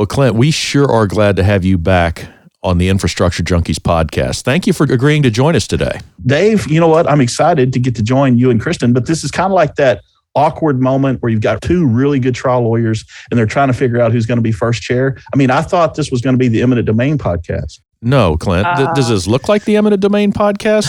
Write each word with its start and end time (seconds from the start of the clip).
Well, 0.00 0.06
Clint, 0.06 0.34
we 0.34 0.50
sure 0.50 0.90
are 0.90 1.06
glad 1.06 1.36
to 1.36 1.44
have 1.44 1.62
you 1.62 1.76
back 1.76 2.26
on 2.62 2.78
the 2.78 2.88
Infrastructure 2.88 3.42
Junkies 3.42 3.78
podcast. 3.78 4.40
Thank 4.40 4.66
you 4.66 4.72
for 4.72 4.84
agreeing 4.84 5.22
to 5.24 5.30
join 5.30 5.54
us 5.54 5.66
today. 5.66 6.00
Dave, 6.24 6.66
you 6.68 6.80
know 6.80 6.88
what? 6.88 7.06
I'm 7.06 7.20
excited 7.20 7.70
to 7.74 7.78
get 7.78 7.96
to 7.96 8.02
join 8.02 8.38
you 8.38 8.48
and 8.48 8.58
Kristen, 8.58 8.94
but 8.94 9.04
this 9.04 9.22
is 9.22 9.30
kind 9.30 9.52
of 9.52 9.52
like 9.52 9.74
that 9.74 10.00
awkward 10.34 10.80
moment 10.80 11.20
where 11.20 11.30
you've 11.30 11.42
got 11.42 11.60
two 11.60 11.86
really 11.86 12.18
good 12.18 12.34
trial 12.34 12.62
lawyers 12.62 13.04
and 13.30 13.36
they're 13.36 13.44
trying 13.44 13.68
to 13.68 13.74
figure 13.74 14.00
out 14.00 14.10
who's 14.10 14.24
going 14.24 14.38
to 14.38 14.42
be 14.42 14.52
first 14.52 14.80
chair. 14.80 15.18
I 15.34 15.36
mean, 15.36 15.50
I 15.50 15.60
thought 15.60 15.96
this 15.96 16.10
was 16.10 16.22
going 16.22 16.32
to 16.32 16.38
be 16.38 16.48
the 16.48 16.62
eminent 16.62 16.86
domain 16.86 17.18
podcast. 17.18 17.80
No, 18.00 18.38
Clint. 18.38 18.66
Uh, 18.66 18.94
does 18.94 19.10
this 19.10 19.26
look 19.26 19.50
like 19.50 19.66
the 19.66 19.76
eminent 19.76 20.00
domain 20.00 20.32
podcast? 20.32 20.88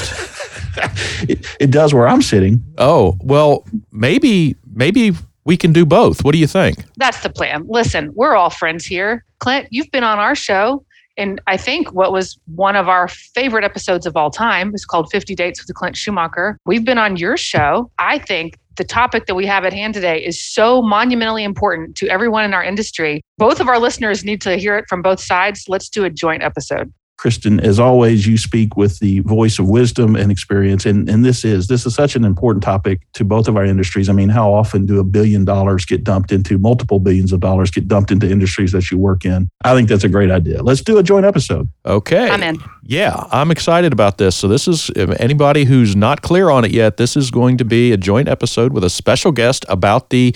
it, 1.29 1.45
it 1.59 1.69
does 1.69 1.93
where 1.93 2.07
I'm 2.07 2.21
sitting. 2.21 2.63
Oh, 2.77 3.17
well, 3.19 3.65
maybe 3.91 4.55
maybe 4.73 5.11
we 5.45 5.57
can 5.57 5.73
do 5.73 5.85
both. 5.85 6.23
What 6.23 6.33
do 6.33 6.37
you 6.37 6.47
think? 6.47 6.83
That's 6.97 7.21
the 7.21 7.29
plan. 7.29 7.65
Listen, 7.67 8.11
we're 8.13 8.35
all 8.35 8.49
friends 8.49 8.85
here. 8.85 9.25
Clint, 9.39 9.67
you've 9.71 9.91
been 9.91 10.03
on 10.03 10.19
our 10.19 10.35
show. 10.35 10.85
And 11.17 11.41
I 11.45 11.57
think 11.57 11.91
what 11.93 12.11
was 12.11 12.39
one 12.55 12.75
of 12.75 12.87
our 12.87 13.07
favorite 13.07 13.63
episodes 13.63 14.05
of 14.05 14.15
all 14.15 14.31
time 14.31 14.73
is 14.73 14.85
called 14.85 15.11
50 15.11 15.35
Dates 15.35 15.61
with 15.61 15.75
Clint 15.75 15.97
Schumacher. 15.97 16.57
We've 16.65 16.85
been 16.85 16.97
on 16.97 17.17
your 17.17 17.37
show. 17.37 17.91
I 17.99 18.17
think 18.17 18.57
the 18.77 18.83
topic 18.85 19.25
that 19.25 19.35
we 19.35 19.45
have 19.45 19.65
at 19.65 19.73
hand 19.73 19.93
today 19.93 20.23
is 20.23 20.41
so 20.41 20.81
monumentally 20.81 21.43
important 21.43 21.97
to 21.97 22.07
everyone 22.07 22.45
in 22.45 22.53
our 22.53 22.63
industry. 22.63 23.21
Both 23.37 23.59
of 23.59 23.67
our 23.67 23.79
listeners 23.79 24.23
need 24.23 24.41
to 24.41 24.55
hear 24.55 24.77
it 24.77 24.85
from 24.87 25.01
both 25.01 25.19
sides. 25.19 25.65
Let's 25.67 25.89
do 25.89 26.05
a 26.05 26.09
joint 26.09 26.43
episode. 26.43 26.91
Kristen, 27.21 27.59
as 27.59 27.79
always, 27.79 28.25
you 28.25 28.35
speak 28.35 28.75
with 28.75 28.97
the 28.97 29.19
voice 29.19 29.59
of 29.59 29.69
wisdom 29.69 30.15
and 30.15 30.31
experience. 30.31 30.87
And, 30.87 31.07
and 31.07 31.23
this 31.23 31.45
is 31.45 31.67
this 31.67 31.85
is 31.85 31.93
such 31.93 32.15
an 32.15 32.25
important 32.25 32.63
topic 32.63 33.01
to 33.13 33.23
both 33.23 33.47
of 33.47 33.55
our 33.55 33.63
industries. 33.63 34.09
I 34.09 34.13
mean, 34.13 34.29
how 34.29 34.51
often 34.51 34.87
do 34.87 34.99
a 34.99 35.03
billion 35.03 35.45
dollars 35.45 35.85
get 35.85 36.03
dumped 36.03 36.31
into 36.31 36.57
multiple 36.57 36.99
billions 36.99 37.31
of 37.31 37.39
dollars 37.39 37.69
get 37.69 37.87
dumped 37.87 38.09
into 38.09 38.27
industries 38.27 38.71
that 38.71 38.89
you 38.89 38.97
work 38.97 39.23
in? 39.23 39.49
I 39.63 39.75
think 39.75 39.87
that's 39.87 40.03
a 40.03 40.09
great 40.09 40.31
idea. 40.31 40.63
Let's 40.63 40.81
do 40.81 40.97
a 40.97 41.03
joint 41.03 41.27
episode. 41.27 41.69
Okay. 41.85 42.27
I'm 42.27 42.41
in. 42.41 42.57
Yeah, 42.81 43.27
I'm 43.31 43.51
excited 43.51 43.93
about 43.93 44.17
this. 44.17 44.35
So 44.35 44.47
this 44.47 44.67
is 44.67 44.89
anybody 44.97 45.65
who's 45.65 45.95
not 45.95 46.23
clear 46.23 46.49
on 46.49 46.65
it 46.65 46.71
yet, 46.71 46.97
this 46.97 47.15
is 47.15 47.29
going 47.29 47.57
to 47.57 47.65
be 47.65 47.91
a 47.91 47.97
joint 47.97 48.29
episode 48.29 48.73
with 48.73 48.83
a 48.83 48.89
special 48.89 49.31
guest 49.31 49.63
about 49.69 50.09
the 50.09 50.35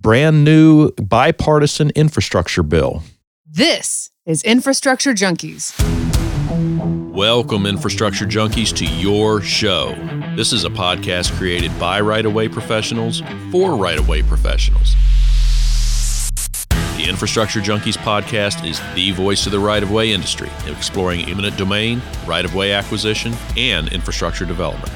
brand 0.00 0.42
new 0.42 0.90
bipartisan 0.94 1.90
infrastructure 1.90 2.64
bill. 2.64 3.04
This 3.46 4.10
is 4.26 4.42
Infrastructure 4.42 5.14
Junkies. 5.14 6.07
Welcome, 6.50 7.66
Infrastructure 7.66 8.24
Junkies, 8.24 8.74
to 8.76 8.86
your 8.86 9.42
show. 9.42 9.94
This 10.34 10.54
is 10.54 10.64
a 10.64 10.70
podcast 10.70 11.36
created 11.36 11.78
by 11.78 12.00
right 12.00 12.24
of 12.24 12.32
way 12.32 12.48
professionals 12.48 13.22
for 13.52 13.76
right 13.76 13.98
of 13.98 14.08
way 14.08 14.22
professionals. 14.22 14.94
The 16.96 17.04
Infrastructure 17.06 17.60
Junkies 17.60 17.98
podcast 17.98 18.66
is 18.66 18.80
the 18.94 19.10
voice 19.10 19.44
of 19.44 19.52
the 19.52 19.60
right 19.60 19.82
of 19.82 19.90
way 19.90 20.12
industry, 20.12 20.48
exploring 20.66 21.26
eminent 21.26 21.58
domain, 21.58 22.00
right 22.26 22.46
of 22.46 22.54
way 22.54 22.72
acquisition, 22.72 23.34
and 23.58 23.92
infrastructure 23.92 24.46
development. 24.46 24.90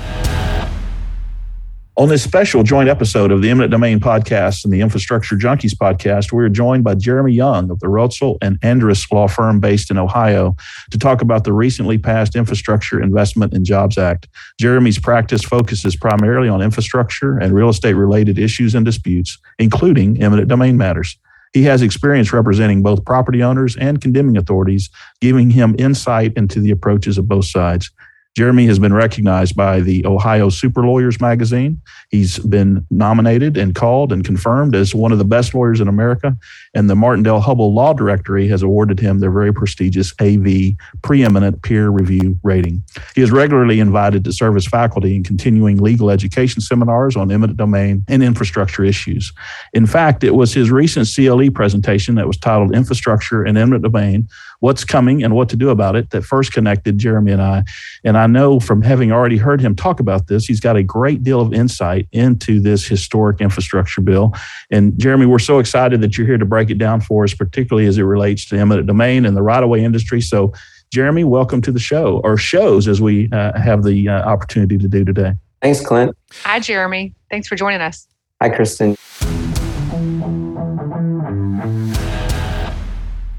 On 1.99 2.09
this 2.09 2.23
special 2.23 2.63
joint 2.63 2.89
episode 2.89 3.31
of 3.31 3.43
the 3.43 3.51
Eminent 3.51 3.71
Domain 3.71 4.01
podcast 4.01 4.65
and 4.65 4.73
the 4.73 4.81
Infrastructure 4.81 5.37
Junkies 5.37 5.75
podcast, 5.75 6.33
we're 6.33 6.49
joined 6.49 6.85
by 6.85 6.95
Jeremy 6.95 7.35
Young 7.35 7.71
of 7.71 7.81
the 7.81 7.87
Roetzel 7.87 8.39
and 8.41 8.59
Andress 8.63 9.13
law 9.13 9.29
firm 9.29 9.61
based 9.61 9.91
in 9.91 9.99
Ohio 9.99 10.57
to 10.91 10.99
talk 10.99 11.21
about 11.21 11.45
the 11.45 11.53
recently 11.53 11.99
passed 11.99 12.35
Infrastructure 12.35 13.03
Investment 13.03 13.53
and 13.53 13.67
Jobs 13.67 13.99
Act. 13.99 14.27
Jeremy's 14.59 14.99
practice 14.99 15.43
focuses 15.43 15.95
primarily 15.95 16.49
on 16.49 16.63
infrastructure 16.63 17.37
and 17.37 17.53
real 17.53 17.69
estate 17.69 17.93
related 17.93 18.39
issues 18.39 18.75
and 18.75 18.87
disputes, 18.87 19.37
including 19.59 20.23
eminent 20.23 20.49
domain 20.49 20.79
matters. 20.79 21.19
He 21.53 21.65
has 21.65 21.83
experience 21.83 22.33
representing 22.33 22.83
both 22.83 23.05
property 23.05 23.43
owners 23.43 23.77
and 23.77 24.01
condemning 24.01 24.39
authorities, 24.39 24.89
giving 25.21 25.51
him 25.51 25.77
insight 25.79 26.33
into 26.39 26.59
the 26.59 26.71
approaches 26.71 27.19
of 27.19 27.29
both 27.29 27.45
sides. 27.45 27.91
Jeremy 28.35 28.65
has 28.65 28.79
been 28.79 28.95
recognized 28.95 29.55
by 29.55 29.81
the 29.81 30.07
Ohio 30.07 30.49
Super 30.49 30.87
Lawyers 30.87 31.21
magazine. 31.21 31.83
He's 32.11 32.39
been 32.39 32.87
nominated 32.91 33.59
and 33.59 33.75
called 33.75 34.11
and 34.11 34.25
confirmed 34.25 34.75
as 34.75 34.95
one 34.95 35.13
of 35.13 35.19
the 35.19 35.25
best 35.25 35.53
lawyers 35.55 35.81
in 35.81 35.89
America. 35.89 36.35
And 36.73 36.89
the 36.89 36.97
Martindale-Hubbell 36.97 37.75
Law 37.75 37.93
Directory 37.93 38.49
has 38.49 38.63
awarded 38.63 38.99
him 38.99 39.19
their 39.19 39.31
very 39.31 39.53
prestigious 39.53 40.15
AV 40.19 40.73
preeminent 41.03 41.61
peer 41.63 41.91
review 41.91 42.39
rating. 42.43 42.83
He 43.15 43.21
is 43.21 43.31
regularly 43.31 43.81
invited 43.81 44.25
to 44.25 44.33
serve 44.33 44.57
as 44.57 44.67
faculty 44.67 45.15
in 45.15 45.25
continuing 45.25 45.77
legal 45.77 46.11
education 46.11 46.63
seminars 46.63 47.17
on 47.17 47.31
eminent 47.31 47.59
domain 47.59 48.03
and 48.09 48.23
infrastructure 48.23 48.83
issues. 48.83 49.31
In 49.75 49.87
fact, 49.87 50.25
it 50.25 50.35
was 50.35 50.55
his 50.55 50.71
recent 50.71 51.07
CLE 51.15 51.51
presentation 51.51 52.15
that 52.15 52.27
was 52.27 52.39
titled 52.39 52.75
Infrastructure 52.75 53.43
and 53.43 53.59
Eminent 53.59 53.85
Domain 53.85 54.27
What's 54.63 54.85
Coming 54.85 55.25
and 55.25 55.35
What 55.35 55.49
to 55.49 55.57
Do 55.57 55.71
About 55.71 55.97
It 55.97 56.11
that 56.11 56.23
first 56.23 56.53
connected 56.53 56.97
Jeremy 56.97 57.33
and 57.33 57.43
I. 57.43 57.65
And 58.05 58.17
I 58.17 58.29
know 58.29 58.61
from 58.61 58.81
having 58.81 59.11
already 59.11 59.37
heard 59.37 59.61
him 59.61 59.75
talk 59.75 59.99
about 59.99 60.29
this, 60.29 60.47
he's 60.47 60.61
got 60.61 60.77
a 60.77 60.85
great 60.85 61.25
deal 61.25 61.41
of 61.41 61.53
insight 61.53 62.07
into 62.13 62.61
this 62.61 62.87
historic 62.87 63.41
infrastructure 63.41 64.01
bill. 64.01 64.33
And 64.71 64.97
Jeremy, 65.01 65.27
we're 65.27 65.41
so 65.41 65.59
excited 65.59 66.01
that 66.03 66.17
you're 66.17 66.29
here 66.29 66.39
to 66.39 66.45
break 66.45 66.71
it 66.71 66.79
down 66.79 67.01
for 67.01 67.25
us, 67.25 67.35
particularly 67.35 67.89
as 67.89 67.99
it 67.99 68.05
relates 68.05 68.49
to 68.51 68.57
eminent 68.57 68.87
domain 68.87 69.27
and 69.27 69.37
the 69.37 69.43
right 69.43 69.65
of 69.65 69.69
way 69.69 69.83
industry. 69.83 70.21
So, 70.21 70.53
Jeremy, 70.93 71.25
welcome 71.25 71.61
to 71.63 71.73
the 71.73 71.81
show, 71.81 72.21
or 72.23 72.37
shows 72.37 72.87
as 72.87 73.01
we 73.01 73.29
uh, 73.33 73.59
have 73.59 73.83
the 73.83 74.09
uh, 74.09 74.23
opportunity 74.23 74.79
to 74.79 74.87
do 74.87 75.05
today. 75.05 75.33
Thanks, 75.61 75.81
Clint. 75.81 76.17
Hi, 76.45 76.61
Jeremy. 76.61 77.17
Thanks 77.31 77.49
for 77.49 77.57
joining 77.57 77.81
us. 77.81 78.07
Hi, 78.41 78.49
Kristen. 78.49 78.97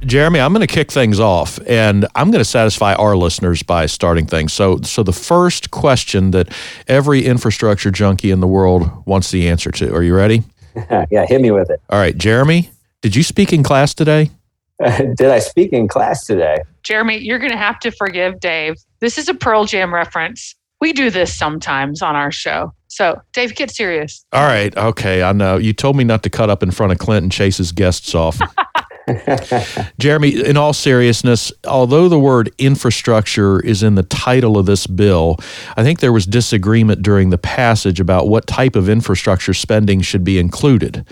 Jeremy, 0.06 0.40
I'm 0.40 0.54
going 0.54 0.66
to 0.66 0.74
kick 0.74 0.92
things 0.92 1.20
off 1.20 1.60
and 1.68 2.06
I'm 2.16 2.32
going 2.32 2.40
to 2.40 2.50
satisfy 2.50 2.94
our 2.96 3.16
listeners 3.16 3.64
by 3.64 3.86
starting 3.86 4.26
things. 4.26 4.54
So, 4.54 4.80
so 4.82 5.04
the 5.04 5.14
first 5.14 5.72
question 5.72 6.32
that 6.32 6.50
every 6.88 7.26
infrastructure 7.26 7.92
junkie 7.92 8.32
in 8.32 8.40
the 8.40 8.48
world 8.48 9.06
wants 9.06 9.32
the 9.32 9.48
answer 9.48 9.72
to. 9.72 9.94
Are 9.94 10.04
you 10.04 10.16
ready? 10.16 10.44
yeah, 11.10 11.26
hit 11.26 11.42
me 11.42 11.52
with 11.52 11.70
it. 11.70 11.82
All 11.90 12.00
right, 12.00 12.18
Jeremy, 12.18 12.72
did 13.02 13.16
you 13.16 13.24
speak 13.24 13.54
in 13.54 13.64
class 13.64 13.94
today? 13.94 14.32
did 14.80 15.30
I 15.30 15.40
speak 15.40 15.72
in 15.72 15.88
class 15.88 16.26
today? 16.26 16.58
Jeremy, 16.84 17.18
you're 17.18 17.40
going 17.40 17.52
to 17.52 17.58
have 17.58 17.80
to 17.80 17.92
forgive 17.92 18.40
Dave. 18.40 18.76
This 19.00 19.18
is 19.18 19.30
a 19.30 19.34
Pearl 19.34 19.66
Jam 19.66 19.94
reference. 19.94 20.56
We 20.82 20.92
do 20.92 21.10
this 21.10 21.34
sometimes 21.34 22.02
on 22.02 22.16
our 22.16 22.32
show. 22.32 22.74
So, 22.88 23.22
Dave, 23.32 23.56
get 23.56 23.72
serious. 23.72 24.26
All 24.34 24.46
right. 24.46 24.76
Okay. 24.76 25.24
I 25.24 25.32
know. 25.32 25.58
You 25.58 25.74
told 25.74 25.96
me 25.96 26.04
not 26.04 26.24
to 26.24 26.30
cut 26.30 26.50
up 26.50 26.62
in 26.62 26.72
front 26.72 26.92
of 26.92 26.98
Clint 26.98 27.24
and 27.24 27.32
chase 27.32 27.58
his 27.58 27.72
guests 27.72 28.14
off. 28.14 28.40
Jeremy, 30.00 30.46
in 30.46 30.58
all 30.58 30.74
seriousness, 30.74 31.52
although 31.66 32.08
the 32.08 32.20
word 32.20 32.52
infrastructure 32.58 33.60
is 33.60 33.84
in 33.84 33.96
the 33.96 34.04
title 34.04 34.58
of 34.58 34.66
this 34.66 34.88
bill, 34.88 35.38
I 35.76 35.84
think 35.84 36.00
there 36.00 36.14
was 36.14 36.26
disagreement 36.26 37.02
during 37.02 37.30
the 37.30 37.38
passage 37.38 38.00
about 38.00 38.28
what 38.28 38.48
type 38.48 38.76
of 38.76 38.88
infrastructure 38.88 39.54
spending 39.54 40.02
should 40.02 40.24
be 40.24 40.40
included. 40.40 41.06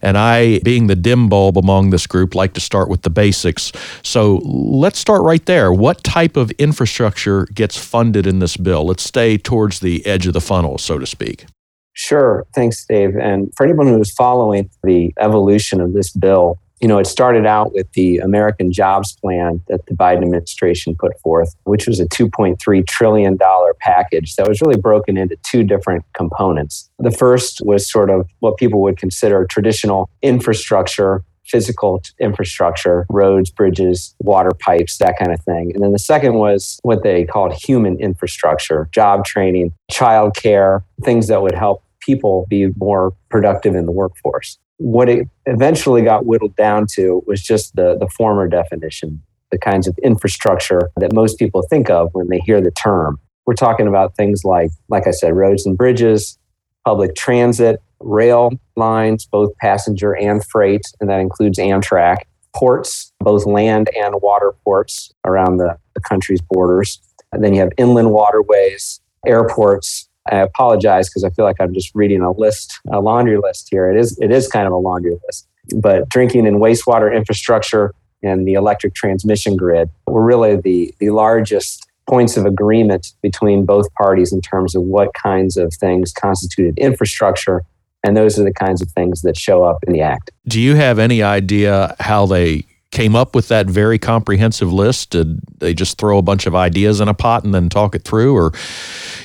And 0.00 0.16
I, 0.16 0.60
being 0.60 0.86
the 0.86 0.96
dim 0.96 1.28
bulb 1.28 1.58
among 1.58 1.90
this 1.90 2.06
group, 2.06 2.34
like 2.34 2.54
to 2.54 2.60
start 2.60 2.88
with 2.88 3.02
the 3.02 3.10
basics. 3.10 3.72
So 4.02 4.36
let's 4.44 4.98
start 4.98 5.22
right 5.22 5.44
there. 5.46 5.72
What 5.72 6.04
type 6.04 6.36
of 6.36 6.50
infrastructure 6.52 7.46
gets 7.46 7.76
funded 7.76 8.26
in 8.26 8.38
this 8.38 8.56
bill? 8.56 8.86
Let's 8.86 9.02
stay 9.02 9.36
towards 9.36 9.80
the 9.80 10.04
edge 10.06 10.26
of 10.26 10.32
the 10.32 10.40
funnel, 10.40 10.78
so 10.78 10.98
to 10.98 11.06
speak. 11.06 11.46
Sure. 11.94 12.46
Thanks, 12.54 12.86
Dave. 12.86 13.16
And 13.16 13.52
for 13.56 13.64
anyone 13.64 13.86
who's 13.86 14.12
following 14.14 14.70
the 14.82 15.12
evolution 15.18 15.80
of 15.80 15.92
this 15.92 16.10
bill, 16.12 16.58
you 16.82 16.88
know, 16.88 16.98
it 16.98 17.06
started 17.06 17.46
out 17.46 17.72
with 17.72 17.90
the 17.92 18.18
American 18.18 18.72
Jobs 18.72 19.16
Plan 19.16 19.62
that 19.68 19.86
the 19.86 19.94
Biden 19.94 20.22
administration 20.22 20.96
put 20.98 21.18
forth, 21.20 21.54
which 21.62 21.86
was 21.86 22.00
a 22.00 22.06
$2.3 22.06 22.86
trillion 22.88 23.38
package 23.80 24.34
that 24.34 24.48
was 24.48 24.60
really 24.60 24.80
broken 24.80 25.16
into 25.16 25.36
two 25.44 25.62
different 25.62 26.04
components. 26.12 26.90
The 26.98 27.12
first 27.12 27.60
was 27.64 27.88
sort 27.88 28.10
of 28.10 28.28
what 28.40 28.56
people 28.56 28.82
would 28.82 28.98
consider 28.98 29.46
traditional 29.48 30.10
infrastructure, 30.22 31.22
physical 31.46 32.02
infrastructure, 32.18 33.06
roads, 33.08 33.50
bridges, 33.50 34.16
water 34.18 34.50
pipes, 34.58 34.98
that 34.98 35.16
kind 35.16 35.32
of 35.32 35.40
thing. 35.44 35.70
And 35.74 35.84
then 35.84 35.92
the 35.92 36.00
second 36.00 36.34
was 36.34 36.80
what 36.82 37.04
they 37.04 37.24
called 37.24 37.52
human 37.52 37.96
infrastructure, 38.00 38.88
job 38.90 39.24
training, 39.24 39.72
childcare, 39.92 40.82
things 41.04 41.28
that 41.28 41.42
would 41.42 41.54
help 41.54 41.84
people 42.04 42.46
be 42.48 42.68
more 42.76 43.14
productive 43.30 43.74
in 43.74 43.86
the 43.86 43.92
workforce 43.92 44.58
what 44.82 45.08
it 45.08 45.28
eventually 45.46 46.02
got 46.02 46.26
whittled 46.26 46.56
down 46.56 46.86
to 46.94 47.22
was 47.26 47.40
just 47.40 47.76
the, 47.76 47.96
the 47.98 48.08
former 48.08 48.48
definition, 48.48 49.22
the 49.52 49.58
kinds 49.58 49.86
of 49.86 49.96
infrastructure 50.02 50.90
that 50.96 51.12
most 51.12 51.38
people 51.38 51.62
think 51.62 51.88
of 51.88 52.08
when 52.12 52.28
they 52.28 52.40
hear 52.40 52.60
the 52.60 52.72
term. 52.72 53.18
We're 53.46 53.54
talking 53.54 53.86
about 53.86 54.16
things 54.16 54.44
like, 54.44 54.70
like 54.88 55.06
I 55.06 55.12
said, 55.12 55.36
roads 55.36 55.66
and 55.66 55.78
bridges, 55.78 56.36
public 56.84 57.14
transit, 57.14 57.80
rail 58.00 58.50
lines, 58.76 59.24
both 59.24 59.56
passenger 59.58 60.16
and 60.16 60.44
freight, 60.44 60.82
and 61.00 61.08
that 61.08 61.20
includes 61.20 61.58
Amtrak, 61.58 62.18
ports, 62.54 63.12
both 63.20 63.46
land 63.46 63.88
and 63.96 64.16
water 64.20 64.52
ports 64.64 65.12
around 65.24 65.58
the, 65.58 65.78
the 65.94 66.00
country's 66.00 66.40
borders. 66.40 67.00
And 67.32 67.42
then 67.44 67.54
you 67.54 67.60
have 67.60 67.70
inland 67.78 68.10
waterways, 68.10 69.00
airports, 69.26 70.08
I 70.30 70.36
apologize 70.36 71.08
because 71.08 71.24
I 71.24 71.30
feel 71.30 71.44
like 71.44 71.56
I'm 71.60 71.74
just 71.74 71.94
reading 71.94 72.20
a 72.20 72.30
list, 72.30 72.78
a 72.92 73.00
laundry 73.00 73.38
list 73.38 73.68
here. 73.70 73.90
It 73.90 73.98
is 73.98 74.18
it 74.20 74.30
is 74.30 74.48
kind 74.48 74.66
of 74.66 74.72
a 74.72 74.76
laundry 74.76 75.18
list. 75.26 75.48
But 75.76 76.08
drinking 76.08 76.46
and 76.46 76.56
wastewater 76.56 77.14
infrastructure, 77.14 77.94
and 78.22 78.46
the 78.46 78.54
electric 78.54 78.94
transmission 78.94 79.56
grid 79.56 79.90
were 80.06 80.24
really 80.24 80.56
the, 80.56 80.94
the 80.98 81.10
largest 81.10 81.86
points 82.08 82.36
of 82.36 82.44
agreement 82.44 83.08
between 83.22 83.64
both 83.64 83.92
parties 83.94 84.32
in 84.32 84.40
terms 84.40 84.74
of 84.74 84.82
what 84.82 85.14
kinds 85.14 85.56
of 85.56 85.72
things 85.74 86.12
constituted 86.12 86.76
infrastructure. 86.78 87.62
And 88.04 88.16
those 88.16 88.38
are 88.38 88.44
the 88.44 88.52
kinds 88.52 88.82
of 88.82 88.90
things 88.90 89.22
that 89.22 89.36
show 89.36 89.62
up 89.62 89.78
in 89.86 89.92
the 89.92 90.00
Act. 90.00 90.30
Do 90.48 90.60
you 90.60 90.74
have 90.74 90.98
any 90.98 91.22
idea 91.22 91.94
how 92.00 92.26
they 92.26 92.64
came 92.92 93.16
up 93.16 93.34
with 93.34 93.48
that 93.48 93.66
very 93.66 93.98
comprehensive 93.98 94.72
list? 94.72 95.10
Did 95.10 95.40
they 95.58 95.74
just 95.74 95.98
throw 95.98 96.18
a 96.18 96.22
bunch 96.22 96.46
of 96.46 96.54
ideas 96.54 97.00
in 97.00 97.08
a 97.08 97.14
pot 97.14 97.42
and 97.42 97.52
then 97.52 97.68
talk 97.68 97.94
it 97.96 98.04
through? 98.04 98.36
Or, 98.36 98.52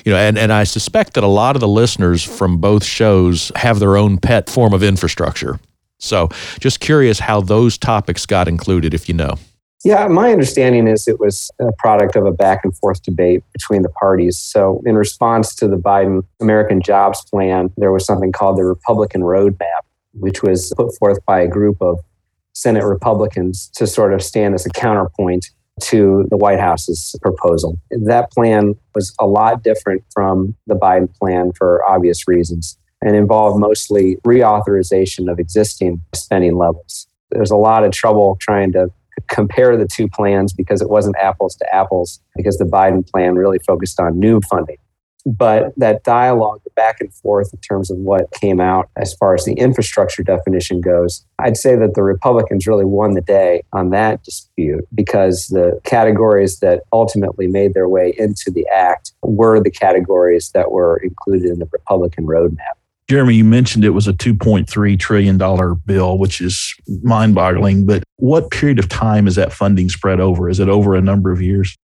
you 0.03 0.11
know, 0.11 0.17
and, 0.17 0.37
and 0.37 0.51
I 0.51 0.63
suspect 0.63 1.13
that 1.13 1.23
a 1.23 1.27
lot 1.27 1.55
of 1.55 1.59
the 1.59 1.67
listeners 1.67 2.23
from 2.23 2.57
both 2.57 2.83
shows 2.83 3.51
have 3.55 3.79
their 3.79 3.95
own 3.95 4.17
pet 4.17 4.49
form 4.49 4.73
of 4.73 4.81
infrastructure. 4.81 5.59
So 5.99 6.29
just 6.59 6.79
curious 6.79 7.19
how 7.19 7.41
those 7.41 7.77
topics 7.77 8.25
got 8.25 8.47
included, 8.47 8.93
if 8.93 9.07
you 9.07 9.15
know. 9.15 9.35
Yeah, 9.83 10.07
my 10.07 10.31
understanding 10.31 10.87
is 10.87 11.07
it 11.07 11.19
was 11.19 11.51
a 11.59 11.71
product 11.77 12.15
of 12.15 12.25
a 12.25 12.31
back 12.31 12.61
and 12.63 12.75
forth 12.75 13.03
debate 13.03 13.43
between 13.53 13.83
the 13.83 13.89
parties. 13.89 14.37
So, 14.37 14.81
in 14.85 14.95
response 14.95 15.53
to 15.55 15.67
the 15.67 15.77
Biden 15.77 16.23
American 16.41 16.81
Jobs 16.81 17.23
Plan, 17.29 17.71
there 17.77 17.91
was 17.91 18.03
something 18.03 18.31
called 18.31 18.57
the 18.57 18.63
Republican 18.63 19.21
Roadmap, 19.21 19.83
which 20.13 20.41
was 20.41 20.73
put 20.75 20.95
forth 20.97 21.23
by 21.25 21.41
a 21.41 21.47
group 21.47 21.77
of 21.79 21.99
Senate 22.57 22.85
Republicans 22.85 23.69
to 23.75 23.85
sort 23.85 24.13
of 24.15 24.23
stand 24.23 24.55
as 24.55 24.65
a 24.65 24.69
counterpoint 24.71 25.45
to 25.79 26.25
the 26.31 26.37
White 26.37 26.59
House's 26.59 27.15
proposal. 27.21 27.79
That 27.91 28.31
plan 28.31 28.73
was 28.95 29.13
a 29.19 29.27
lot 29.27 29.61
different 29.61 30.03
from 30.11 30.55
the 30.65 30.73
Biden 30.73 31.15
plan 31.19 31.51
for 31.53 31.87
obvious 31.87 32.27
reasons 32.27 32.75
and 32.99 33.15
involved 33.15 33.59
mostly 33.59 34.17
reauthorization 34.25 35.31
of 35.31 35.37
existing 35.37 36.01
spending 36.15 36.57
levels. 36.57 37.05
There's 37.29 37.51
a 37.51 37.55
lot 37.55 37.83
of 37.83 37.91
trouble 37.91 38.37
trying 38.41 38.71
to 38.71 38.89
compare 39.29 39.77
the 39.77 39.87
two 39.87 40.07
plans 40.07 40.51
because 40.51 40.81
it 40.81 40.89
wasn't 40.89 41.15
apples 41.17 41.55
to 41.57 41.75
apples, 41.75 42.19
because 42.35 42.57
the 42.57 42.65
Biden 42.65 43.07
plan 43.07 43.35
really 43.35 43.59
focused 43.59 43.99
on 43.99 44.19
new 44.19 44.41
funding. 44.41 44.77
But 45.27 45.73
that 45.75 46.05
dialogue, 46.05 46.61
back 46.77 47.01
and 47.01 47.13
forth 47.13 47.49
in 47.53 47.59
terms 47.59 47.91
of 47.91 47.97
what 47.97 48.31
came 48.31 48.61
out 48.61 48.89
as 48.95 49.13
far 49.15 49.33
as 49.33 49.43
the 49.43 49.55
infrastructure 49.55 50.23
definition 50.23 50.79
goes, 50.79 51.25
I'd 51.37 51.57
say 51.57 51.75
that 51.75 51.95
the 51.95 52.03
Republicans 52.03 52.65
really 52.65 52.85
won 52.85 53.11
the 53.11 53.19
day 53.19 53.63
on 53.73 53.89
that 53.89 54.23
dispute 54.23 54.87
because 54.95 55.47
the 55.47 55.81
categories 55.83 56.59
that 56.59 56.83
ultimately 56.93 57.47
made 57.47 57.73
their 57.73 57.89
way 57.89 58.13
into 58.17 58.49
the 58.49 58.65
act 58.73 59.11
were 59.21 59.61
the 59.61 59.69
categories 59.69 60.51
that 60.53 60.71
were 60.71 60.95
included 61.03 61.51
in 61.51 61.59
the 61.59 61.67
Republican 61.73 62.25
roadmap. 62.25 62.77
Jeremy, 63.09 63.35
you 63.35 63.43
mentioned 63.43 63.83
it 63.83 63.89
was 63.89 64.07
a 64.07 64.13
$2.3 64.13 64.99
trillion 64.99 65.37
bill, 65.85 66.17
which 66.17 66.39
is 66.39 66.73
mind 67.03 67.35
boggling. 67.35 67.85
But 67.85 68.03
what 68.15 68.51
period 68.51 68.79
of 68.79 68.87
time 68.87 69.27
is 69.27 69.35
that 69.35 69.51
funding 69.51 69.89
spread 69.89 70.21
over? 70.21 70.49
Is 70.49 70.61
it 70.61 70.69
over 70.69 70.95
a 70.95 71.01
number 71.01 71.31
of 71.31 71.41
years? 71.41 71.77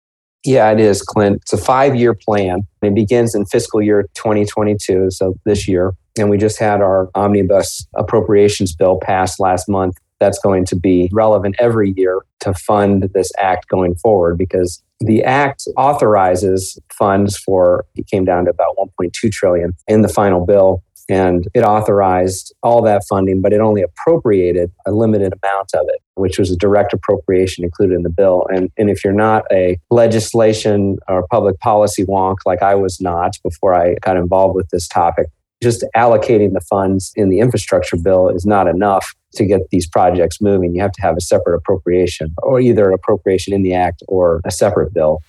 Yeah, 0.45 0.71
it 0.71 0.79
is, 0.79 1.01
Clint. 1.01 1.37
It's 1.43 1.53
a 1.53 1.57
five 1.57 1.95
year 1.95 2.13
plan. 2.13 2.67
It 2.81 2.95
begins 2.95 3.33
in 3.33 3.45
fiscal 3.45 3.81
year 3.81 4.03
2022, 4.15 5.11
so 5.11 5.35
this 5.45 5.67
year. 5.67 5.93
And 6.17 6.29
we 6.29 6.37
just 6.37 6.59
had 6.59 6.81
our 6.81 7.09
omnibus 7.15 7.87
appropriations 7.95 8.75
bill 8.75 8.99
passed 9.01 9.39
last 9.39 9.69
month. 9.69 9.95
That's 10.19 10.39
going 10.39 10.65
to 10.65 10.75
be 10.75 11.09
relevant 11.11 11.55
every 11.59 11.93
year 11.95 12.21
to 12.41 12.53
fund 12.53 13.09
this 13.13 13.31
act 13.39 13.67
going 13.67 13.95
forward 13.95 14.37
because 14.37 14.81
the 14.99 15.23
act 15.23 15.67
authorizes 15.75 16.79
funds 16.91 17.35
for 17.37 17.85
it 17.95 18.07
came 18.07 18.23
down 18.23 18.45
to 18.45 18.51
about 18.51 18.75
1.2 18.77 19.31
trillion 19.31 19.73
in 19.87 20.01
the 20.01 20.07
final 20.07 20.45
bill 20.45 20.83
and 21.09 21.47
it 21.53 21.61
authorized 21.61 22.53
all 22.63 22.81
that 22.83 23.03
funding, 23.09 23.41
but 23.41 23.53
it 23.53 23.59
only 23.59 23.81
appropriated 23.81 24.71
a 24.85 24.91
limited 24.91 25.33
amount 25.43 25.69
of 25.73 25.85
it, 25.89 25.99
which 26.15 26.39
was 26.39 26.51
a 26.51 26.57
direct 26.57 26.93
appropriation 26.93 27.63
included 27.63 27.95
in 27.95 28.03
the 28.03 28.09
bill. 28.09 28.45
And, 28.49 28.71
and 28.77 28.89
if 28.89 29.03
you're 29.03 29.13
not 29.13 29.43
a 29.51 29.77
legislation 29.89 30.97
or 31.07 31.27
public 31.29 31.59
policy 31.59 32.05
wonk 32.05 32.37
like 32.45 32.61
I 32.61 32.75
was 32.75 33.01
not 33.01 33.37
before 33.43 33.75
I 33.75 33.95
got 33.95 34.17
involved 34.17 34.55
with 34.55 34.69
this 34.69 34.87
topic, 34.87 35.27
just 35.61 35.85
allocating 35.95 36.53
the 36.53 36.61
funds 36.61 37.11
in 37.15 37.29
the 37.29 37.39
infrastructure 37.39 37.97
bill 37.97 38.29
is 38.29 38.45
not 38.45 38.67
enough 38.67 39.13
to 39.35 39.45
get 39.45 39.61
these 39.71 39.87
projects 39.87 40.41
moving. 40.41 40.75
You 40.75 40.81
have 40.81 40.91
to 40.91 41.01
have 41.01 41.17
a 41.17 41.21
separate 41.21 41.55
appropriation, 41.55 42.33
or 42.43 42.59
either 42.59 42.89
an 42.89 42.93
appropriation 42.93 43.53
in 43.53 43.63
the 43.63 43.73
act 43.73 44.03
or 44.07 44.41
a 44.45 44.51
separate 44.51 44.93
bill. 44.93 45.21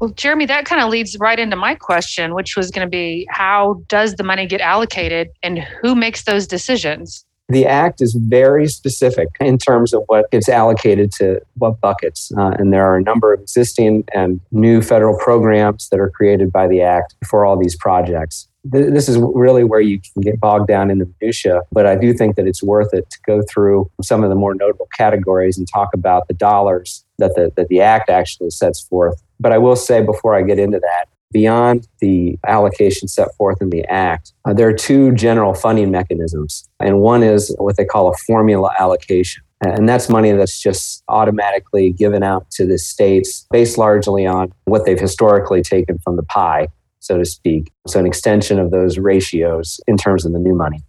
Well, 0.00 0.10
Jeremy, 0.10 0.46
that 0.46 0.64
kind 0.64 0.82
of 0.82 0.88
leads 0.88 1.16
right 1.20 1.38
into 1.38 1.56
my 1.56 1.74
question, 1.74 2.34
which 2.34 2.56
was 2.56 2.70
going 2.70 2.86
to 2.86 2.90
be 2.90 3.26
how 3.30 3.82
does 3.88 4.14
the 4.14 4.24
money 4.24 4.46
get 4.46 4.62
allocated 4.62 5.28
and 5.42 5.58
who 5.58 5.94
makes 5.94 6.24
those 6.24 6.46
decisions? 6.46 7.26
The 7.50 7.66
Act 7.66 8.00
is 8.00 8.14
very 8.14 8.68
specific 8.68 9.28
in 9.40 9.58
terms 9.58 9.92
of 9.92 10.02
what 10.06 10.30
gets 10.30 10.48
allocated 10.48 11.12
to 11.12 11.40
what 11.54 11.80
buckets. 11.80 12.32
Uh, 12.36 12.54
and 12.58 12.72
there 12.72 12.84
are 12.84 12.96
a 12.96 13.02
number 13.02 13.32
of 13.32 13.40
existing 13.40 14.04
and 14.14 14.40
new 14.52 14.82
federal 14.82 15.18
programs 15.18 15.88
that 15.90 16.00
are 16.00 16.10
created 16.10 16.52
by 16.52 16.66
the 16.68 16.82
Act 16.82 17.14
for 17.28 17.44
all 17.44 17.58
these 17.58 17.76
projects. 17.76 18.48
This 18.62 19.08
is 19.08 19.16
really 19.18 19.64
where 19.64 19.80
you 19.80 20.00
can 20.00 20.20
get 20.20 20.38
bogged 20.38 20.68
down 20.68 20.90
in 20.90 20.98
the 20.98 21.10
minutia, 21.18 21.62
but 21.72 21.86
I 21.86 21.96
do 21.96 22.12
think 22.12 22.36
that 22.36 22.46
it's 22.46 22.62
worth 22.62 22.92
it 22.92 23.08
to 23.08 23.18
go 23.26 23.42
through 23.48 23.90
some 24.02 24.22
of 24.22 24.28
the 24.28 24.36
more 24.36 24.54
notable 24.54 24.86
categories 24.94 25.56
and 25.56 25.66
talk 25.66 25.94
about 25.94 26.28
the 26.28 26.34
dollars 26.34 27.02
that 27.18 27.34
the, 27.36 27.50
that 27.56 27.68
the 27.68 27.80
Act 27.80 28.10
actually 28.10 28.50
sets 28.50 28.82
forth 28.82 29.22
but 29.40 29.52
I 29.52 29.58
will 29.58 29.74
say 29.74 30.02
before 30.02 30.36
I 30.36 30.42
get 30.42 30.58
into 30.58 30.78
that, 30.78 31.06
beyond 31.32 31.86
the 32.00 32.38
allocation 32.46 33.08
set 33.08 33.34
forth 33.36 33.60
in 33.60 33.70
the 33.70 33.84
Act, 33.84 34.32
uh, 34.44 34.52
there 34.52 34.68
are 34.68 34.74
two 34.74 35.12
general 35.12 35.54
funding 35.54 35.90
mechanisms. 35.90 36.68
And 36.80 37.00
one 37.00 37.22
is 37.22 37.54
what 37.58 37.76
they 37.76 37.84
call 37.84 38.08
a 38.08 38.16
formula 38.26 38.74
allocation. 38.78 39.42
And 39.62 39.88
that's 39.88 40.08
money 40.08 40.32
that's 40.32 40.58
just 40.60 41.02
automatically 41.08 41.92
given 41.92 42.22
out 42.22 42.50
to 42.52 42.66
the 42.66 42.78
states 42.78 43.46
based 43.50 43.76
largely 43.76 44.26
on 44.26 44.52
what 44.64 44.86
they've 44.86 44.98
historically 44.98 45.62
taken 45.62 45.98
from 45.98 46.16
the 46.16 46.22
pie, 46.22 46.68
so 47.00 47.18
to 47.18 47.26
speak. 47.26 47.70
So, 47.86 48.00
an 48.00 48.06
extension 48.06 48.58
of 48.58 48.70
those 48.70 48.98
ratios 48.98 49.78
in 49.86 49.98
terms 49.98 50.24
of 50.24 50.32
the 50.32 50.38
new 50.38 50.54
money. 50.54 50.82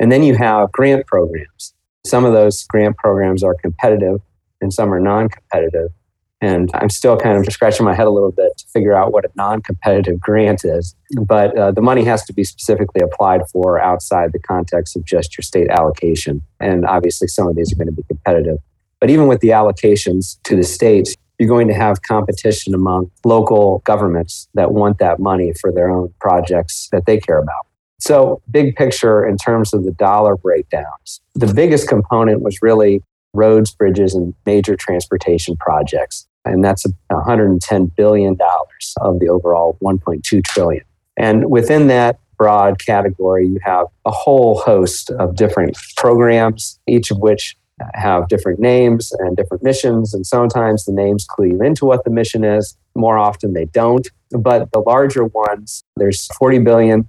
And 0.00 0.10
then 0.10 0.24
you 0.24 0.34
have 0.34 0.72
grant 0.72 1.06
programs. 1.06 1.72
Some 2.04 2.24
of 2.24 2.32
those 2.32 2.64
grant 2.64 2.96
programs 2.96 3.44
are 3.44 3.54
competitive 3.54 4.20
and 4.60 4.72
some 4.72 4.92
are 4.92 5.00
non 5.00 5.28
competitive. 5.28 5.90
And 6.40 6.70
I'm 6.72 6.88
still 6.88 7.18
kind 7.18 7.36
of 7.36 7.52
scratching 7.52 7.84
my 7.84 7.94
head 7.94 8.06
a 8.06 8.10
little 8.10 8.32
bit 8.32 8.56
to 8.58 8.66
figure 8.68 8.94
out 8.94 9.12
what 9.12 9.26
a 9.26 9.30
non 9.34 9.60
competitive 9.60 10.18
grant 10.18 10.64
is. 10.64 10.94
But 11.20 11.56
uh, 11.56 11.72
the 11.72 11.82
money 11.82 12.04
has 12.04 12.24
to 12.24 12.32
be 12.32 12.44
specifically 12.44 13.02
applied 13.02 13.42
for 13.52 13.78
outside 13.78 14.32
the 14.32 14.38
context 14.38 14.96
of 14.96 15.04
just 15.04 15.36
your 15.36 15.42
state 15.42 15.68
allocation. 15.68 16.40
And 16.58 16.86
obviously, 16.86 17.28
some 17.28 17.46
of 17.46 17.56
these 17.56 17.72
are 17.72 17.76
going 17.76 17.88
to 17.88 17.92
be 17.92 18.04
competitive. 18.04 18.56
But 19.00 19.10
even 19.10 19.26
with 19.26 19.40
the 19.40 19.48
allocations 19.48 20.38
to 20.44 20.56
the 20.56 20.62
states, 20.62 21.14
you're 21.38 21.48
going 21.48 21.68
to 21.68 21.74
have 21.74 22.02
competition 22.02 22.74
among 22.74 23.10
local 23.24 23.82
governments 23.84 24.48
that 24.54 24.72
want 24.72 24.98
that 24.98 25.20
money 25.20 25.52
for 25.58 25.72
their 25.72 25.90
own 25.90 26.12
projects 26.20 26.88
that 26.92 27.06
they 27.06 27.18
care 27.18 27.38
about. 27.38 27.66
So, 27.98 28.40
big 28.50 28.76
picture 28.76 29.26
in 29.26 29.36
terms 29.36 29.74
of 29.74 29.84
the 29.84 29.92
dollar 29.92 30.36
breakdowns, 30.36 31.20
the 31.34 31.52
biggest 31.52 31.86
component 31.86 32.40
was 32.40 32.62
really 32.62 33.02
roads, 33.34 33.72
bridges, 33.72 34.14
and 34.14 34.34
major 34.46 34.74
transportation 34.74 35.56
projects 35.56 36.26
and 36.50 36.64
that's 36.64 36.84
110 37.08 37.86
billion 37.96 38.34
dollars 38.34 38.94
of 39.00 39.20
the 39.20 39.28
overall 39.28 39.78
1.2 39.82 40.44
trillion. 40.44 40.84
And 41.16 41.50
within 41.50 41.86
that 41.88 42.18
broad 42.38 42.78
category, 42.84 43.46
you 43.46 43.58
have 43.62 43.86
a 44.06 44.10
whole 44.10 44.58
host 44.58 45.10
of 45.10 45.36
different 45.36 45.76
programs, 45.96 46.78
each 46.86 47.10
of 47.10 47.18
which 47.18 47.56
have 47.94 48.28
different 48.28 48.60
names 48.60 49.12
and 49.18 49.36
different 49.36 49.62
missions. 49.62 50.14
And 50.14 50.26
sometimes 50.26 50.84
the 50.84 50.92
names 50.92 51.26
clue 51.28 51.48
you 51.48 51.62
into 51.62 51.84
what 51.84 52.04
the 52.04 52.10
mission 52.10 52.44
is. 52.44 52.76
More 52.94 53.18
often 53.18 53.52
they 53.52 53.66
don't. 53.66 54.08
But 54.30 54.72
the 54.72 54.80
larger 54.80 55.24
ones, 55.24 55.84
there's 55.96 56.28
$40 56.40 56.64
billion 56.64 57.08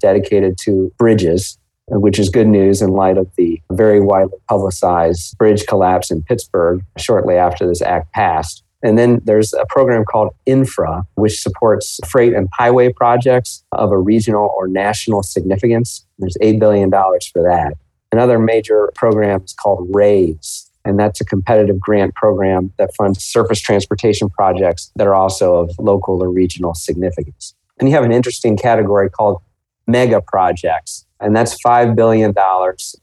dedicated 0.00 0.58
to 0.62 0.92
bridges, 0.98 1.58
which 1.88 2.18
is 2.18 2.28
good 2.28 2.48
news 2.48 2.82
in 2.82 2.90
light 2.90 3.18
of 3.18 3.30
the 3.36 3.60
very 3.70 4.00
widely 4.00 4.38
publicized 4.48 5.36
bridge 5.38 5.66
collapse 5.66 6.10
in 6.10 6.22
Pittsburgh 6.22 6.82
shortly 6.98 7.36
after 7.36 7.66
this 7.66 7.82
act 7.82 8.12
passed. 8.12 8.63
And 8.84 8.98
then 8.98 9.20
there's 9.24 9.54
a 9.54 9.64
program 9.66 10.04
called 10.04 10.34
Infra, 10.44 11.04
which 11.14 11.40
supports 11.40 11.98
freight 12.06 12.34
and 12.34 12.48
highway 12.52 12.92
projects 12.92 13.64
of 13.72 13.90
a 13.90 13.98
regional 13.98 14.54
or 14.54 14.68
national 14.68 15.22
significance. 15.22 16.06
There's 16.18 16.36
$8 16.42 16.60
billion 16.60 16.90
for 16.90 17.42
that. 17.42 17.78
Another 18.12 18.38
major 18.38 18.92
program 18.94 19.42
is 19.42 19.54
called 19.54 19.88
RAISE, 19.90 20.70
and 20.84 21.00
that's 21.00 21.20
a 21.22 21.24
competitive 21.24 21.80
grant 21.80 22.14
program 22.14 22.74
that 22.78 22.94
funds 22.94 23.24
surface 23.24 23.60
transportation 23.60 24.28
projects 24.28 24.92
that 24.96 25.06
are 25.06 25.14
also 25.14 25.56
of 25.56 25.70
local 25.78 26.22
or 26.22 26.30
regional 26.30 26.74
significance. 26.74 27.54
And 27.80 27.88
you 27.88 27.94
have 27.94 28.04
an 28.04 28.12
interesting 28.12 28.54
category 28.54 29.08
called 29.08 29.40
mega 29.86 30.20
projects, 30.20 31.06
and 31.20 31.34
that's 31.34 31.56
$5 31.62 31.96
billion, 31.96 32.34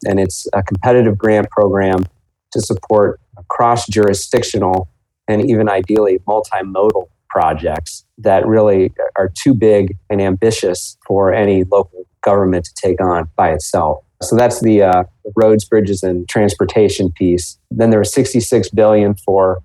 and 0.05 0.19
it's 0.19 0.47
a 0.53 0.61
competitive 0.61 1.17
grant 1.17 1.49
program 1.49 2.05
to 2.51 2.61
support 2.61 3.19
cross 3.49 3.87
jurisdictional 3.87 4.87
and 5.27 5.49
even 5.49 5.69
ideally 5.69 6.19
multimodal 6.27 7.07
projects 7.29 8.05
that 8.17 8.45
really 8.45 8.91
are 9.15 9.31
too 9.41 9.53
big 9.53 9.97
and 10.09 10.21
ambitious 10.21 10.97
for 11.07 11.33
any 11.33 11.63
local 11.63 12.05
government 12.21 12.65
to 12.65 12.73
take 12.75 13.01
on 13.01 13.29
by 13.35 13.51
itself. 13.51 14.03
So 14.21 14.35
that's 14.35 14.61
the 14.61 14.83
uh, 14.83 15.03
roads, 15.35 15.65
bridges, 15.65 16.03
and 16.03 16.29
transportation 16.29 17.11
piece. 17.11 17.57
Then 17.71 17.89
there 17.89 17.99
was 17.99 18.13
66 18.13 18.69
billion 18.69 19.15
for 19.15 19.63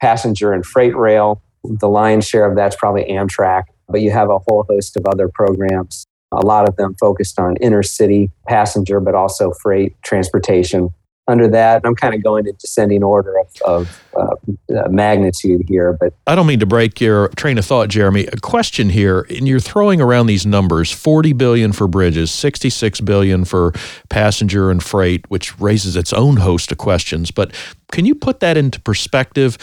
passenger 0.00 0.52
and 0.52 0.64
freight 0.64 0.96
rail. 0.96 1.42
The 1.64 1.88
lion's 1.88 2.26
share 2.26 2.46
of 2.46 2.56
that's 2.56 2.76
probably 2.76 3.04
Amtrak, 3.04 3.64
but 3.88 4.00
you 4.00 4.10
have 4.10 4.30
a 4.30 4.38
whole 4.38 4.64
host 4.68 4.96
of 4.96 5.04
other 5.06 5.28
programs. 5.28 6.06
A 6.32 6.44
lot 6.44 6.68
of 6.68 6.76
them 6.76 6.94
focused 7.00 7.38
on 7.38 7.56
inner 7.56 7.82
city 7.82 8.30
passenger, 8.46 9.00
but 9.00 9.14
also 9.14 9.52
freight 9.62 9.94
transportation 10.02 10.90
under 11.28 11.46
that. 11.48 11.82
I'm 11.84 11.94
kind 11.94 12.14
of 12.14 12.22
going 12.22 12.46
in 12.46 12.54
descending 12.58 13.04
order 13.04 13.38
of, 13.38 13.62
of 13.62 14.02
uh, 14.18 14.88
magnitude 14.88 15.66
here, 15.68 15.92
but 15.92 16.14
I 16.26 16.34
don't 16.34 16.46
mean 16.46 16.60
to 16.60 16.66
break 16.66 17.00
your 17.00 17.28
train 17.36 17.58
of 17.58 17.64
thought, 17.64 17.88
Jeremy. 17.88 18.26
A 18.26 18.38
question 18.38 18.88
here, 18.88 19.26
and 19.28 19.46
you're 19.46 19.60
throwing 19.60 20.00
around 20.00 20.26
these 20.26 20.46
numbers: 20.46 20.90
40 20.90 21.34
billion 21.34 21.72
for 21.72 21.86
bridges, 21.86 22.30
66 22.30 23.00
billion 23.02 23.44
for 23.44 23.72
passenger 24.08 24.70
and 24.70 24.82
freight, 24.82 25.28
which 25.30 25.58
raises 25.60 25.94
its 25.94 26.12
own 26.12 26.38
host 26.38 26.72
of 26.72 26.78
questions. 26.78 27.30
But 27.30 27.52
can 27.92 28.04
you 28.04 28.14
put 28.14 28.40
that 28.40 28.56
into 28.56 28.80
perspective? 28.80 29.58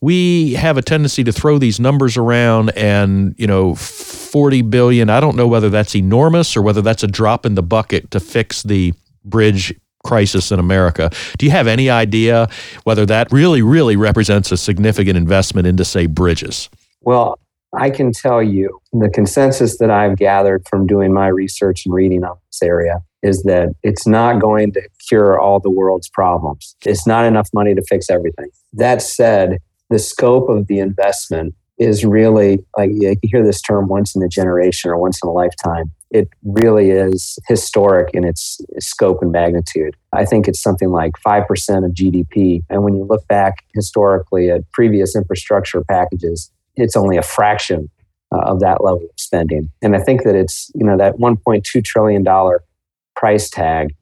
We 0.00 0.54
have 0.54 0.76
a 0.76 0.82
tendency 0.82 1.24
to 1.24 1.32
throw 1.32 1.58
these 1.58 1.78
numbers 1.78 2.16
around 2.16 2.70
and, 2.70 3.34
you 3.38 3.46
know, 3.46 3.74
40 3.74 4.62
billion, 4.62 5.10
I 5.10 5.20
don't 5.20 5.36
know 5.36 5.48
whether 5.48 5.70
that's 5.70 5.96
enormous 5.96 6.56
or 6.56 6.62
whether 6.62 6.82
that's 6.82 7.02
a 7.02 7.06
drop 7.06 7.46
in 7.46 7.54
the 7.54 7.62
bucket 7.62 8.10
to 8.10 8.20
fix 8.20 8.62
the 8.62 8.92
bridge 9.24 9.74
crisis 10.04 10.50
in 10.50 10.58
America. 10.58 11.10
Do 11.38 11.46
you 11.46 11.52
have 11.52 11.66
any 11.66 11.90
idea 11.90 12.48
whether 12.84 13.06
that 13.06 13.30
really, 13.32 13.62
really 13.62 13.96
represents 13.96 14.50
a 14.52 14.56
significant 14.56 15.16
investment 15.16 15.66
into, 15.66 15.84
say, 15.84 16.06
bridges? 16.06 16.68
Well, 17.02 17.38
I 17.72 17.90
can 17.90 18.12
tell 18.12 18.42
you 18.42 18.80
the 18.92 19.08
consensus 19.08 19.78
that 19.78 19.90
I've 19.90 20.16
gathered 20.16 20.66
from 20.68 20.86
doing 20.86 21.12
my 21.12 21.28
research 21.28 21.86
and 21.86 21.94
reading 21.94 22.24
on 22.24 22.36
this 22.48 22.62
area 22.62 23.00
is 23.22 23.42
that 23.44 23.68
it's 23.82 24.06
not 24.06 24.40
going 24.40 24.72
to 24.72 24.82
cure 25.08 25.38
all 25.38 25.60
the 25.60 25.70
world's 25.70 26.08
problems. 26.08 26.74
It's 26.84 27.06
not 27.06 27.26
enough 27.26 27.48
money 27.52 27.74
to 27.74 27.82
fix 27.88 28.10
everything. 28.10 28.48
That 28.72 29.02
said, 29.02 29.58
the 29.90 29.98
scope 29.98 30.48
of 30.48 30.66
the 30.66 30.78
investment 30.78 31.54
is 31.78 32.04
really 32.04 32.64
like 32.76 32.90
you 32.92 33.14
hear 33.22 33.44
this 33.44 33.60
term 33.60 33.88
once 33.88 34.14
in 34.14 34.22
a 34.22 34.28
generation 34.28 34.90
or 34.90 34.98
once 34.98 35.20
in 35.22 35.28
a 35.28 35.32
lifetime 35.32 35.90
it 36.10 36.28
really 36.44 36.90
is 36.90 37.38
historic 37.46 38.12
in 38.12 38.24
its 38.24 38.60
scope 38.78 39.22
and 39.22 39.30
magnitude. 39.30 39.96
I 40.12 40.24
think 40.24 40.48
it's 40.48 40.60
something 40.60 40.90
like 40.90 41.12
5% 41.24 41.46
of 41.84 41.92
GDP. 41.92 42.62
And 42.68 42.82
when 42.82 42.96
you 42.96 43.04
look 43.04 43.26
back 43.28 43.64
historically 43.74 44.50
at 44.50 44.70
previous 44.72 45.14
infrastructure 45.14 45.82
packages, 45.84 46.50
it's 46.76 46.96
only 46.96 47.16
a 47.16 47.22
fraction 47.22 47.88
uh, 48.32 48.40
of 48.40 48.60
that 48.60 48.82
level 48.82 49.04
of 49.04 49.10
spending. 49.16 49.70
And 49.82 49.94
I 49.94 50.00
think 50.00 50.24
that 50.24 50.34
it's, 50.34 50.70
you 50.74 50.84
know, 50.84 50.96
that 50.96 51.16
$1.2 51.16 51.84
trillion 51.84 52.24
price 53.14 53.48
tag, 53.48 53.94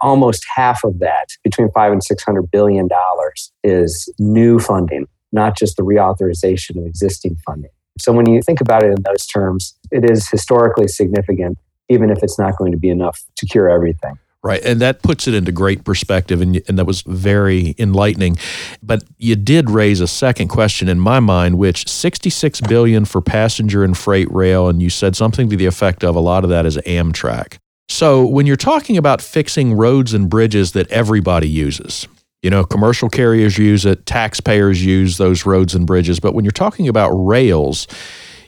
almost 0.00 0.44
half 0.54 0.82
of 0.82 0.98
that, 0.98 1.28
between 1.44 1.70
five 1.70 1.92
and 1.92 2.02
600 2.02 2.50
billion 2.50 2.88
dollars, 2.88 3.52
is 3.62 4.12
new 4.18 4.58
funding, 4.58 5.06
not 5.30 5.56
just 5.56 5.76
the 5.76 5.82
reauthorization 5.82 6.76
of 6.76 6.86
existing 6.86 7.36
funding. 7.46 7.70
So 7.98 8.12
when 8.12 8.28
you 8.28 8.40
think 8.42 8.60
about 8.60 8.82
it 8.82 8.88
in 8.88 9.02
those 9.04 9.26
terms, 9.26 9.76
it 9.90 10.08
is 10.08 10.28
historically 10.28 10.88
significant, 10.88 11.58
even 11.88 12.10
if 12.10 12.22
it's 12.22 12.38
not 12.38 12.56
going 12.56 12.72
to 12.72 12.78
be 12.78 12.88
enough 12.88 13.22
to 13.36 13.46
cure 13.46 13.68
everything. 13.68 14.18
Right. 14.44 14.62
And 14.64 14.80
that 14.80 15.02
puts 15.02 15.28
it 15.28 15.34
into 15.34 15.52
great 15.52 15.84
perspective. 15.84 16.40
And, 16.40 16.60
and 16.66 16.76
that 16.76 16.84
was 16.84 17.02
very 17.02 17.76
enlightening. 17.78 18.38
But 18.82 19.04
you 19.16 19.36
did 19.36 19.70
raise 19.70 20.00
a 20.00 20.08
second 20.08 20.48
question 20.48 20.88
in 20.88 20.98
my 20.98 21.20
mind, 21.20 21.58
which 21.58 21.88
66 21.88 22.60
billion 22.62 23.04
for 23.04 23.20
passenger 23.20 23.84
and 23.84 23.96
freight 23.96 24.30
rail. 24.32 24.68
And 24.68 24.82
you 24.82 24.90
said 24.90 25.14
something 25.14 25.48
to 25.48 25.56
the 25.56 25.66
effect 25.66 26.02
of 26.02 26.16
a 26.16 26.20
lot 26.20 26.42
of 26.42 26.50
that 26.50 26.66
is 26.66 26.76
Amtrak. 26.78 27.58
So 27.88 28.26
when 28.26 28.46
you're 28.46 28.56
talking 28.56 28.96
about 28.96 29.22
fixing 29.22 29.74
roads 29.74 30.12
and 30.12 30.28
bridges 30.28 30.72
that 30.72 30.90
everybody 30.90 31.48
uses, 31.48 32.08
you 32.42 32.50
know, 32.50 32.64
commercial 32.64 33.08
carriers 33.08 33.56
use 33.56 33.86
it, 33.86 34.04
taxpayers 34.04 34.84
use 34.84 35.16
those 35.16 35.46
roads 35.46 35.74
and 35.74 35.86
bridges. 35.86 36.20
But 36.20 36.34
when 36.34 36.44
you're 36.44 36.52
talking 36.52 36.88
about 36.88 37.10
rails, 37.10 37.86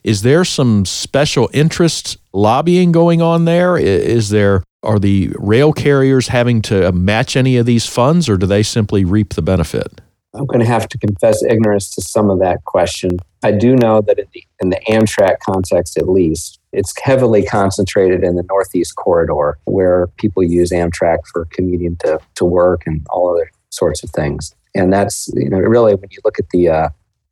is 0.02 0.22
there 0.22 0.44
some 0.44 0.84
special 0.84 1.48
interest 1.54 2.18
lobbying 2.32 2.92
going 2.92 3.22
on 3.22 3.44
there? 3.44 3.78
Is 3.78 4.28
there 4.28 4.62
are 4.82 4.98
the 4.98 5.30
rail 5.38 5.72
carriers 5.72 6.28
having 6.28 6.60
to 6.60 6.92
match 6.92 7.36
any 7.36 7.56
of 7.56 7.64
these 7.64 7.86
funds 7.86 8.28
or 8.28 8.36
do 8.36 8.46
they 8.46 8.62
simply 8.62 9.04
reap 9.04 9.32
the 9.32 9.42
benefit? 9.42 10.00
I'm 10.34 10.46
going 10.46 10.60
to 10.60 10.66
have 10.66 10.88
to 10.88 10.98
confess 10.98 11.42
ignorance 11.44 11.94
to 11.94 12.02
some 12.02 12.28
of 12.28 12.40
that 12.40 12.64
question. 12.64 13.12
I 13.44 13.52
do 13.52 13.76
know 13.76 14.02
that 14.02 14.18
in 14.18 14.26
the, 14.34 14.44
in 14.60 14.70
the 14.70 14.80
Amtrak 14.88 15.38
context, 15.38 15.96
at 15.96 16.08
least, 16.08 16.58
it's 16.72 16.92
heavily 17.00 17.44
concentrated 17.44 18.24
in 18.24 18.34
the 18.34 18.42
Northeast 18.42 18.96
corridor 18.96 19.58
where 19.64 20.08
people 20.18 20.42
use 20.42 20.70
Amtrak 20.70 21.18
for 21.32 21.46
commuting 21.52 21.96
to, 21.98 22.18
to 22.34 22.44
work 22.44 22.82
and 22.84 23.06
all 23.10 23.32
other 23.32 23.48
sorts 23.74 24.02
of 24.02 24.10
things. 24.10 24.54
And 24.74 24.92
that's 24.92 25.28
you 25.34 25.48
know 25.48 25.58
really 25.58 25.94
when 25.94 26.10
you 26.10 26.18
look 26.24 26.38
at 26.38 26.48
the 26.50 26.68
uh, 26.68 26.88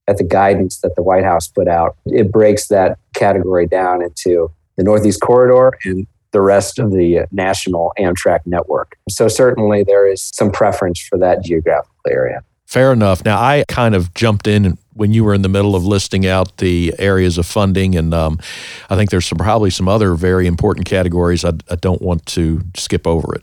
at 0.09 0.19
the 0.19 0.25
guidance 0.25 0.81
that 0.81 0.95
the 0.97 1.03
White 1.03 1.25
House 1.25 1.49
put 1.49 1.69
out, 1.69 1.97
it 2.07 2.31
breaks 2.31 2.69
that 2.69 2.99
category 3.15 3.67
down 3.67 4.03
into 4.03 4.51
the 4.77 4.85
Northeast 4.85 5.21
Corridor 5.21 5.73
and 5.85 6.07
the 6.33 6.41
rest 6.41 6.79
of 6.79 6.91
the 6.93 7.27
national 7.31 7.93
Amtrak 7.99 8.41
network. 8.47 8.97
So 9.09 9.29
certainly 9.29 9.85
there 9.85 10.11
is 10.11 10.31
some 10.35 10.51
preference 10.51 11.01
for 11.01 11.19
that 11.19 11.45
geographical 11.45 11.95
area. 12.09 12.43
Fair 12.67 12.93
enough. 12.93 13.23
Now 13.25 13.39
I 13.39 13.65
kind 13.69 13.95
of 13.95 14.15
jumped 14.15 14.47
in 14.47 14.79
when 14.95 15.13
you 15.13 15.25
were 15.25 15.35
in 15.35 15.43
the 15.43 15.49
middle 15.49 15.77
of 15.77 15.85
listing 15.85 16.27
out 16.27 16.57
the 16.57 16.95
areas 16.99 17.39
of 17.39 17.47
funding, 17.47 17.95
and 17.97 18.13
um, 18.13 18.39
I 18.91 18.97
think 18.97 19.11
there's 19.11 19.27
some, 19.27 19.39
probably 19.39 19.71
some 19.71 19.89
other 19.89 20.15
very 20.15 20.47
important 20.47 20.87
categories. 20.87 21.45
I, 21.45 21.53
I 21.71 21.77
don't 21.77 22.03
want 22.03 22.27
to 22.27 22.63
skip 22.77 23.07
over 23.07 23.35
it. 23.35 23.43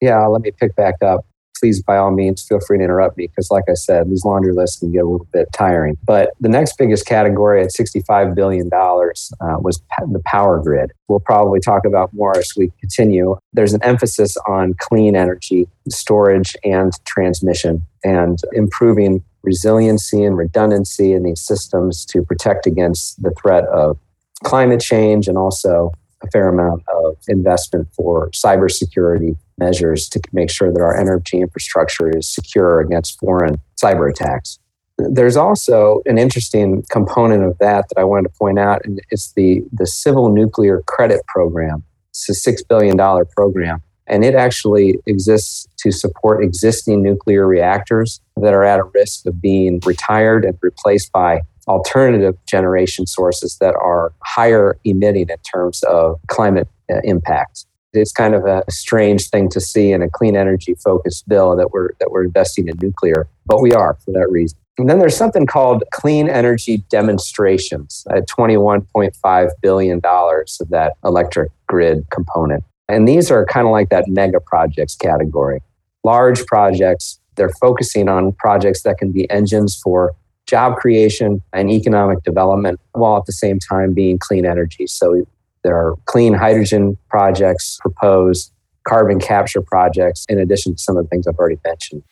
Yeah, 0.00 0.24
let 0.26 0.42
me 0.42 0.50
pick 0.50 0.76
back 0.76 1.02
up 1.02 1.24
please 1.58 1.82
by 1.82 1.96
all 1.96 2.10
means 2.10 2.46
feel 2.46 2.60
free 2.60 2.78
to 2.78 2.84
interrupt 2.84 3.16
me 3.16 3.26
because 3.26 3.50
like 3.50 3.64
i 3.68 3.74
said 3.74 4.08
these 4.08 4.24
laundry 4.24 4.52
lists 4.52 4.78
can 4.78 4.92
get 4.92 5.04
a 5.04 5.08
little 5.08 5.26
bit 5.32 5.48
tiring. 5.52 5.96
But 6.04 6.32
the 6.40 6.48
next 6.48 6.76
biggest 6.78 7.06
category 7.06 7.62
at 7.62 7.70
$65 7.70 8.34
billion 8.34 8.68
uh, 8.72 9.58
was 9.60 9.80
the 10.12 10.22
power 10.24 10.60
grid. 10.62 10.92
We'll 11.08 11.20
probably 11.20 11.60
talk 11.60 11.84
about 11.84 12.12
more 12.12 12.36
as 12.36 12.52
we 12.56 12.72
continue. 12.80 13.36
There's 13.52 13.72
an 13.72 13.82
emphasis 13.82 14.36
on 14.46 14.74
clean 14.78 15.16
energy 15.16 15.68
storage 15.88 16.56
and 16.64 16.92
transmission 17.04 17.86
and 18.04 18.38
improving 18.52 19.24
resiliency 19.42 20.24
and 20.24 20.36
redundancy 20.36 21.12
in 21.12 21.22
these 21.22 21.40
systems 21.40 22.04
to 22.06 22.22
protect 22.22 22.66
against 22.66 23.22
the 23.22 23.30
threat 23.40 23.64
of 23.64 23.98
climate 24.44 24.80
change 24.80 25.28
and 25.28 25.38
also 25.38 25.90
a 26.22 26.30
fair 26.30 26.48
amount 26.48 26.82
of 26.94 27.16
investment 27.28 27.88
for 27.94 28.30
cybersecurity 28.30 29.36
measures 29.58 30.08
to 30.08 30.20
make 30.32 30.50
sure 30.50 30.72
that 30.72 30.80
our 30.80 30.96
energy 30.96 31.40
infrastructure 31.40 32.16
is 32.16 32.28
secure 32.28 32.80
against 32.80 33.18
foreign 33.18 33.60
cyber 33.82 34.10
attacks. 34.10 34.58
There's 34.98 35.36
also 35.36 36.02
an 36.06 36.18
interesting 36.18 36.82
component 36.90 37.44
of 37.44 37.56
that 37.58 37.88
that 37.88 37.98
I 37.98 38.04
wanted 38.04 38.24
to 38.24 38.38
point 38.38 38.58
out, 38.58 38.84
and 38.84 39.00
it's 39.10 39.32
the, 39.34 39.62
the 39.72 39.86
Civil 39.86 40.30
Nuclear 40.30 40.82
Credit 40.86 41.24
Program. 41.28 41.84
It's 42.10 42.28
a 42.28 42.50
$6 42.50 42.62
billion 42.68 42.96
program, 43.36 43.80
and 44.08 44.24
it 44.24 44.34
actually 44.34 44.98
exists 45.06 45.68
to 45.78 45.92
support 45.92 46.42
existing 46.42 47.02
nuclear 47.02 47.46
reactors 47.46 48.20
that 48.38 48.52
are 48.52 48.64
at 48.64 48.80
a 48.80 48.84
risk 48.92 49.24
of 49.26 49.40
being 49.40 49.80
retired 49.86 50.44
and 50.44 50.58
replaced 50.62 51.12
by 51.12 51.42
alternative 51.68 52.36
generation 52.46 53.06
sources 53.06 53.58
that 53.60 53.74
are 53.74 54.12
higher 54.24 54.78
emitting 54.84 55.28
in 55.28 55.38
terms 55.50 55.82
of 55.84 56.18
climate 56.28 56.68
uh, 56.90 57.00
impacts. 57.04 57.66
It's 57.92 58.12
kind 58.12 58.34
of 58.34 58.44
a 58.44 58.64
strange 58.68 59.30
thing 59.30 59.48
to 59.50 59.60
see 59.60 59.92
in 59.92 60.02
a 60.02 60.10
clean 60.10 60.36
energy 60.36 60.74
focused 60.74 61.28
bill 61.28 61.56
that 61.56 61.70
we're 61.70 61.90
that 62.00 62.10
we're 62.10 62.24
investing 62.24 62.68
in 62.68 62.76
nuclear, 62.80 63.28
but 63.46 63.60
we 63.62 63.72
are 63.72 63.96
for 64.04 64.12
that 64.12 64.30
reason. 64.30 64.58
And 64.78 64.88
then 64.88 65.00
there's 65.00 65.16
something 65.16 65.46
called 65.46 65.82
clean 65.92 66.28
energy 66.28 66.78
demonstrations 66.88 68.06
at 68.10 68.28
$21.5 68.28 69.50
billion 69.60 70.00
of 70.04 70.68
that 70.70 70.92
electric 71.04 71.50
grid 71.66 72.06
component. 72.10 72.62
And 72.88 73.08
these 73.08 73.30
are 73.30 73.44
kind 73.44 73.66
of 73.66 73.72
like 73.72 73.88
that 73.88 74.06
mega 74.06 74.38
projects 74.38 74.94
category. 74.94 75.62
Large 76.04 76.46
projects, 76.46 77.18
they're 77.34 77.52
focusing 77.60 78.08
on 78.08 78.32
projects 78.32 78.82
that 78.82 78.98
can 78.98 79.10
be 79.10 79.28
engines 79.30 79.78
for 79.82 80.14
job 80.48 80.76
creation 80.76 81.42
and 81.52 81.70
economic 81.70 82.22
development 82.24 82.80
while 82.92 83.18
at 83.18 83.26
the 83.26 83.32
same 83.32 83.58
time 83.58 83.92
being 83.92 84.18
clean 84.18 84.46
energy. 84.46 84.86
So 84.86 85.26
there 85.62 85.76
are 85.76 85.94
clean 86.06 86.32
hydrogen 86.32 86.96
projects 87.10 87.78
proposed, 87.80 88.50
carbon 88.88 89.20
capture 89.20 89.60
projects, 89.60 90.24
in 90.28 90.40
addition 90.40 90.74
to 90.74 90.78
some 90.82 90.96
of 90.96 91.04
the 91.04 91.08
things 91.10 91.26
I've 91.26 91.36
already 91.36 91.60
mentioned. 91.64 92.02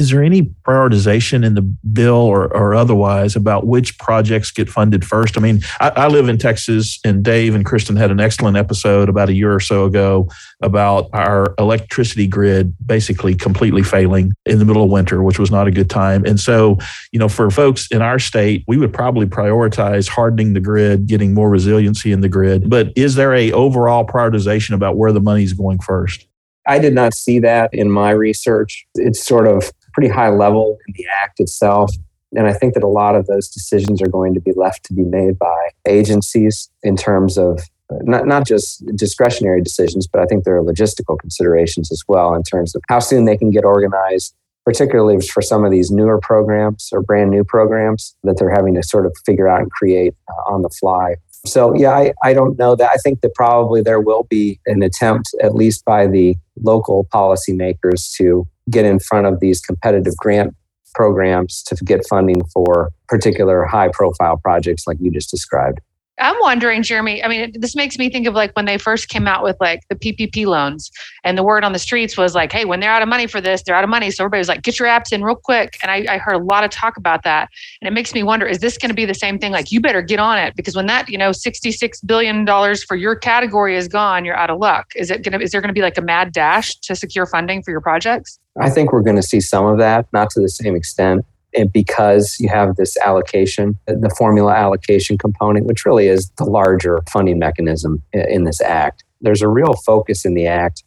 Is 0.00 0.08
there 0.08 0.22
any 0.22 0.44
prioritization 0.66 1.44
in 1.44 1.54
the 1.54 1.60
bill 1.60 2.14
or, 2.14 2.50
or 2.56 2.74
otherwise 2.74 3.36
about 3.36 3.66
which 3.66 3.98
projects 3.98 4.50
get 4.50 4.66
funded 4.66 5.04
first? 5.04 5.36
I 5.36 5.42
mean, 5.42 5.60
I, 5.78 5.90
I, 5.90 6.06
live 6.06 6.30
in 6.30 6.38
Texas, 6.38 6.98
and 7.04 7.22
Dave 7.22 7.54
and 7.54 7.66
Kristen 7.66 7.96
had 7.96 8.10
an 8.10 8.18
excellent 8.18 8.56
episode 8.56 9.10
about 9.10 9.28
a 9.28 9.34
year 9.34 9.54
or 9.54 9.60
so 9.60 9.84
ago 9.84 10.26
about 10.62 11.10
our 11.12 11.54
electricity 11.58 12.26
grid 12.26 12.74
basically 12.84 13.34
completely 13.34 13.82
failing 13.82 14.32
in 14.46 14.58
the 14.58 14.64
middle 14.64 14.82
of 14.82 14.90
winter, 14.90 15.22
which 15.22 15.38
was 15.38 15.50
not 15.50 15.66
a 15.66 15.70
good 15.70 15.90
time. 15.90 16.24
And 16.24 16.40
so, 16.40 16.78
you 17.12 17.18
know, 17.18 17.28
for 17.28 17.50
folks 17.50 17.86
in 17.90 18.00
our 18.00 18.18
state, 18.18 18.64
we 18.66 18.78
would 18.78 18.94
probably 18.94 19.26
prioritize 19.26 20.08
hardening 20.08 20.54
the 20.54 20.60
grid, 20.60 21.08
getting 21.08 21.34
more 21.34 21.50
resiliency 21.50 22.10
in 22.10 22.22
the 22.22 22.28
grid. 22.30 22.70
But 22.70 22.88
is 22.96 23.16
there 23.16 23.34
a 23.34 23.52
overall 23.52 24.06
prioritization 24.06 24.74
about 24.74 24.96
where 24.96 25.12
the 25.12 25.20
money 25.20 25.42
is 25.42 25.52
going 25.52 25.80
first? 25.80 26.26
I 26.66 26.78
did 26.78 26.94
not 26.94 27.14
see 27.14 27.38
that 27.40 27.74
in 27.74 27.90
my 27.90 28.10
research. 28.10 28.86
It's 28.94 29.24
sort 29.24 29.46
of 29.46 29.72
pretty 29.92 30.08
high 30.08 30.30
level 30.30 30.78
in 30.86 30.94
the 30.96 31.06
act 31.22 31.40
itself. 31.40 31.90
And 32.32 32.46
I 32.46 32.52
think 32.52 32.74
that 32.74 32.82
a 32.82 32.88
lot 32.88 33.16
of 33.16 33.26
those 33.26 33.48
decisions 33.48 34.00
are 34.00 34.08
going 34.08 34.34
to 34.34 34.40
be 34.40 34.52
left 34.54 34.84
to 34.84 34.94
be 34.94 35.02
made 35.02 35.38
by 35.38 35.70
agencies 35.86 36.70
in 36.82 36.96
terms 36.96 37.36
of 37.36 37.60
not, 38.02 38.26
not 38.26 38.46
just 38.46 38.84
discretionary 38.94 39.60
decisions, 39.60 40.06
but 40.06 40.20
I 40.20 40.26
think 40.26 40.44
there 40.44 40.56
are 40.56 40.62
logistical 40.62 41.18
considerations 41.18 41.90
as 41.90 42.02
well 42.06 42.34
in 42.34 42.42
terms 42.44 42.74
of 42.74 42.82
how 42.88 43.00
soon 43.00 43.24
they 43.24 43.36
can 43.36 43.50
get 43.50 43.64
organized, 43.64 44.34
particularly 44.64 45.20
for 45.26 45.42
some 45.42 45.64
of 45.64 45.72
these 45.72 45.90
newer 45.90 46.20
programs 46.20 46.90
or 46.92 47.02
brand 47.02 47.30
new 47.30 47.42
programs 47.42 48.14
that 48.22 48.36
they're 48.38 48.54
having 48.54 48.74
to 48.74 48.82
sort 48.82 49.06
of 49.06 49.12
figure 49.26 49.48
out 49.48 49.60
and 49.60 49.70
create 49.72 50.14
uh, 50.28 50.52
on 50.52 50.62
the 50.62 50.70
fly. 50.70 51.16
So, 51.46 51.74
yeah, 51.74 51.92
I, 51.92 52.12
I 52.22 52.34
don't 52.34 52.58
know 52.58 52.76
that. 52.76 52.90
I 52.90 52.96
think 52.96 53.22
that 53.22 53.34
probably 53.34 53.80
there 53.80 54.00
will 54.00 54.24
be 54.24 54.60
an 54.66 54.82
attempt, 54.82 55.34
at 55.42 55.54
least 55.54 55.84
by 55.84 56.06
the 56.06 56.36
local 56.62 57.06
policymakers, 57.12 58.14
to 58.16 58.46
get 58.70 58.84
in 58.84 58.98
front 58.98 59.26
of 59.26 59.40
these 59.40 59.60
competitive 59.60 60.16
grant 60.16 60.54
programs 60.94 61.62
to 61.64 61.76
get 61.84 62.06
funding 62.08 62.42
for 62.52 62.90
particular 63.08 63.64
high 63.64 63.88
profile 63.92 64.36
projects 64.36 64.86
like 64.86 64.96
you 65.00 65.10
just 65.10 65.30
described. 65.30 65.80
I'm 66.20 66.36
wondering, 66.40 66.82
Jeremy. 66.82 67.22
I 67.24 67.28
mean, 67.28 67.52
this 67.58 67.74
makes 67.74 67.98
me 67.98 68.10
think 68.10 68.26
of 68.26 68.34
like 68.34 68.52
when 68.52 68.66
they 68.66 68.78
first 68.78 69.08
came 69.08 69.26
out 69.26 69.42
with 69.42 69.56
like 69.60 69.80
the 69.88 69.96
PPP 69.96 70.46
loans, 70.46 70.90
and 71.24 71.36
the 71.36 71.42
word 71.42 71.64
on 71.64 71.72
the 71.72 71.78
streets 71.78 72.16
was 72.16 72.34
like, 72.34 72.52
"Hey, 72.52 72.64
when 72.64 72.80
they're 72.80 72.90
out 72.90 73.02
of 73.02 73.08
money 73.08 73.26
for 73.26 73.40
this, 73.40 73.62
they're 73.62 73.74
out 73.74 73.84
of 73.84 73.90
money." 73.90 74.10
So 74.10 74.24
everybody 74.24 74.40
was 74.40 74.48
like, 74.48 74.62
"Get 74.62 74.78
your 74.78 74.88
apps 74.88 75.12
in 75.12 75.24
real 75.24 75.34
quick." 75.34 75.78
And 75.82 75.90
I, 75.90 76.14
I 76.14 76.18
heard 76.18 76.34
a 76.34 76.44
lot 76.44 76.62
of 76.62 76.70
talk 76.70 76.96
about 76.96 77.22
that, 77.24 77.48
and 77.80 77.88
it 77.88 77.92
makes 77.92 78.14
me 78.14 78.22
wonder: 78.22 78.46
Is 78.46 78.58
this 78.58 78.76
going 78.76 78.90
to 78.90 78.94
be 78.94 79.06
the 79.06 79.14
same 79.14 79.38
thing? 79.38 79.52
Like, 79.52 79.72
you 79.72 79.80
better 79.80 80.02
get 80.02 80.18
on 80.18 80.38
it 80.38 80.54
because 80.56 80.76
when 80.76 80.86
that 80.86 81.08
you 81.08 81.18
know, 81.18 81.32
sixty-six 81.32 82.00
billion 82.02 82.44
dollars 82.44 82.84
for 82.84 82.96
your 82.96 83.16
category 83.16 83.76
is 83.76 83.88
gone, 83.88 84.24
you're 84.24 84.36
out 84.36 84.50
of 84.50 84.58
luck. 84.58 84.92
Is 84.96 85.10
it 85.10 85.22
going 85.22 85.38
to? 85.38 85.42
Is 85.42 85.52
there 85.52 85.60
going 85.60 85.68
to 85.68 85.74
be 85.74 85.82
like 85.82 85.96
a 85.96 86.02
mad 86.02 86.32
dash 86.32 86.76
to 86.80 86.94
secure 86.94 87.26
funding 87.26 87.62
for 87.62 87.70
your 87.70 87.80
projects? 87.80 88.38
I 88.58 88.70
think 88.70 88.92
we're 88.92 89.02
going 89.02 89.16
to 89.16 89.22
see 89.22 89.40
some 89.40 89.66
of 89.66 89.78
that, 89.78 90.06
not 90.12 90.30
to 90.30 90.40
the 90.40 90.48
same 90.48 90.74
extent 90.74 91.24
and 91.54 91.72
because 91.72 92.36
you 92.38 92.48
have 92.48 92.76
this 92.76 92.96
allocation, 92.98 93.78
uh, 93.88 93.94
the 94.00 94.10
formula 94.16 94.52
allocation 94.52 95.18
component, 95.18 95.66
which 95.66 95.84
really 95.84 96.06
is 96.06 96.30
the 96.38 96.44
larger 96.44 97.00
funding 97.10 97.38
mechanism 97.38 98.02
in 98.12 98.44
this 98.44 98.60
act, 98.60 99.04
there's 99.20 99.42
a 99.42 99.48
real 99.48 99.74
focus 99.74 100.24
in 100.24 100.34
the 100.34 100.46
act 100.46 100.84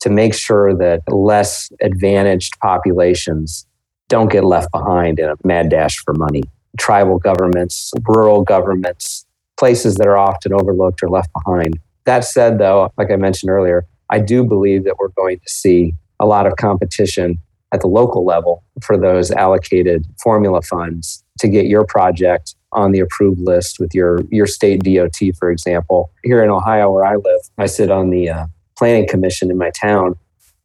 to 0.00 0.10
make 0.10 0.34
sure 0.34 0.74
that 0.74 1.02
less 1.08 1.70
advantaged 1.80 2.58
populations 2.60 3.66
don't 4.08 4.30
get 4.30 4.44
left 4.44 4.70
behind 4.72 5.18
in 5.18 5.28
a 5.28 5.34
mad 5.44 5.68
dash 5.68 5.98
for 5.98 6.14
money. 6.14 6.42
Tribal 6.78 7.18
governments, 7.18 7.92
rural 8.06 8.42
governments, 8.42 9.26
places 9.58 9.94
that 9.96 10.06
are 10.06 10.18
often 10.18 10.52
overlooked 10.52 11.02
or 11.02 11.08
left 11.08 11.30
behind. 11.32 11.78
That 12.04 12.24
said, 12.24 12.58
though, 12.58 12.92
like 12.98 13.10
I 13.10 13.16
mentioned 13.16 13.50
earlier, 13.50 13.86
I 14.10 14.20
do 14.20 14.44
believe 14.44 14.84
that 14.84 14.96
we're 14.98 15.08
going 15.08 15.38
to 15.40 15.48
see 15.48 15.94
a 16.20 16.26
lot 16.26 16.46
of 16.46 16.56
competition 16.56 17.38
at 17.72 17.80
the 17.80 17.88
local 17.88 18.24
level 18.24 18.62
for 18.82 18.96
those 18.96 19.30
allocated 19.30 20.06
formula 20.22 20.62
funds 20.62 21.24
to 21.38 21.48
get 21.48 21.66
your 21.66 21.84
project 21.84 22.54
on 22.72 22.92
the 22.92 23.00
approved 23.00 23.40
list 23.40 23.78
with 23.80 23.94
your 23.94 24.20
your 24.30 24.46
state 24.46 24.82
DOT, 24.82 25.16
for 25.38 25.50
example. 25.50 26.10
Here 26.22 26.42
in 26.42 26.50
Ohio, 26.50 26.90
where 26.90 27.04
I 27.04 27.16
live, 27.16 27.40
I 27.58 27.66
sit 27.66 27.90
on 27.90 28.10
the 28.10 28.30
uh, 28.30 28.46
planning 28.78 29.08
commission 29.08 29.50
in 29.50 29.58
my 29.58 29.70
town, 29.70 30.14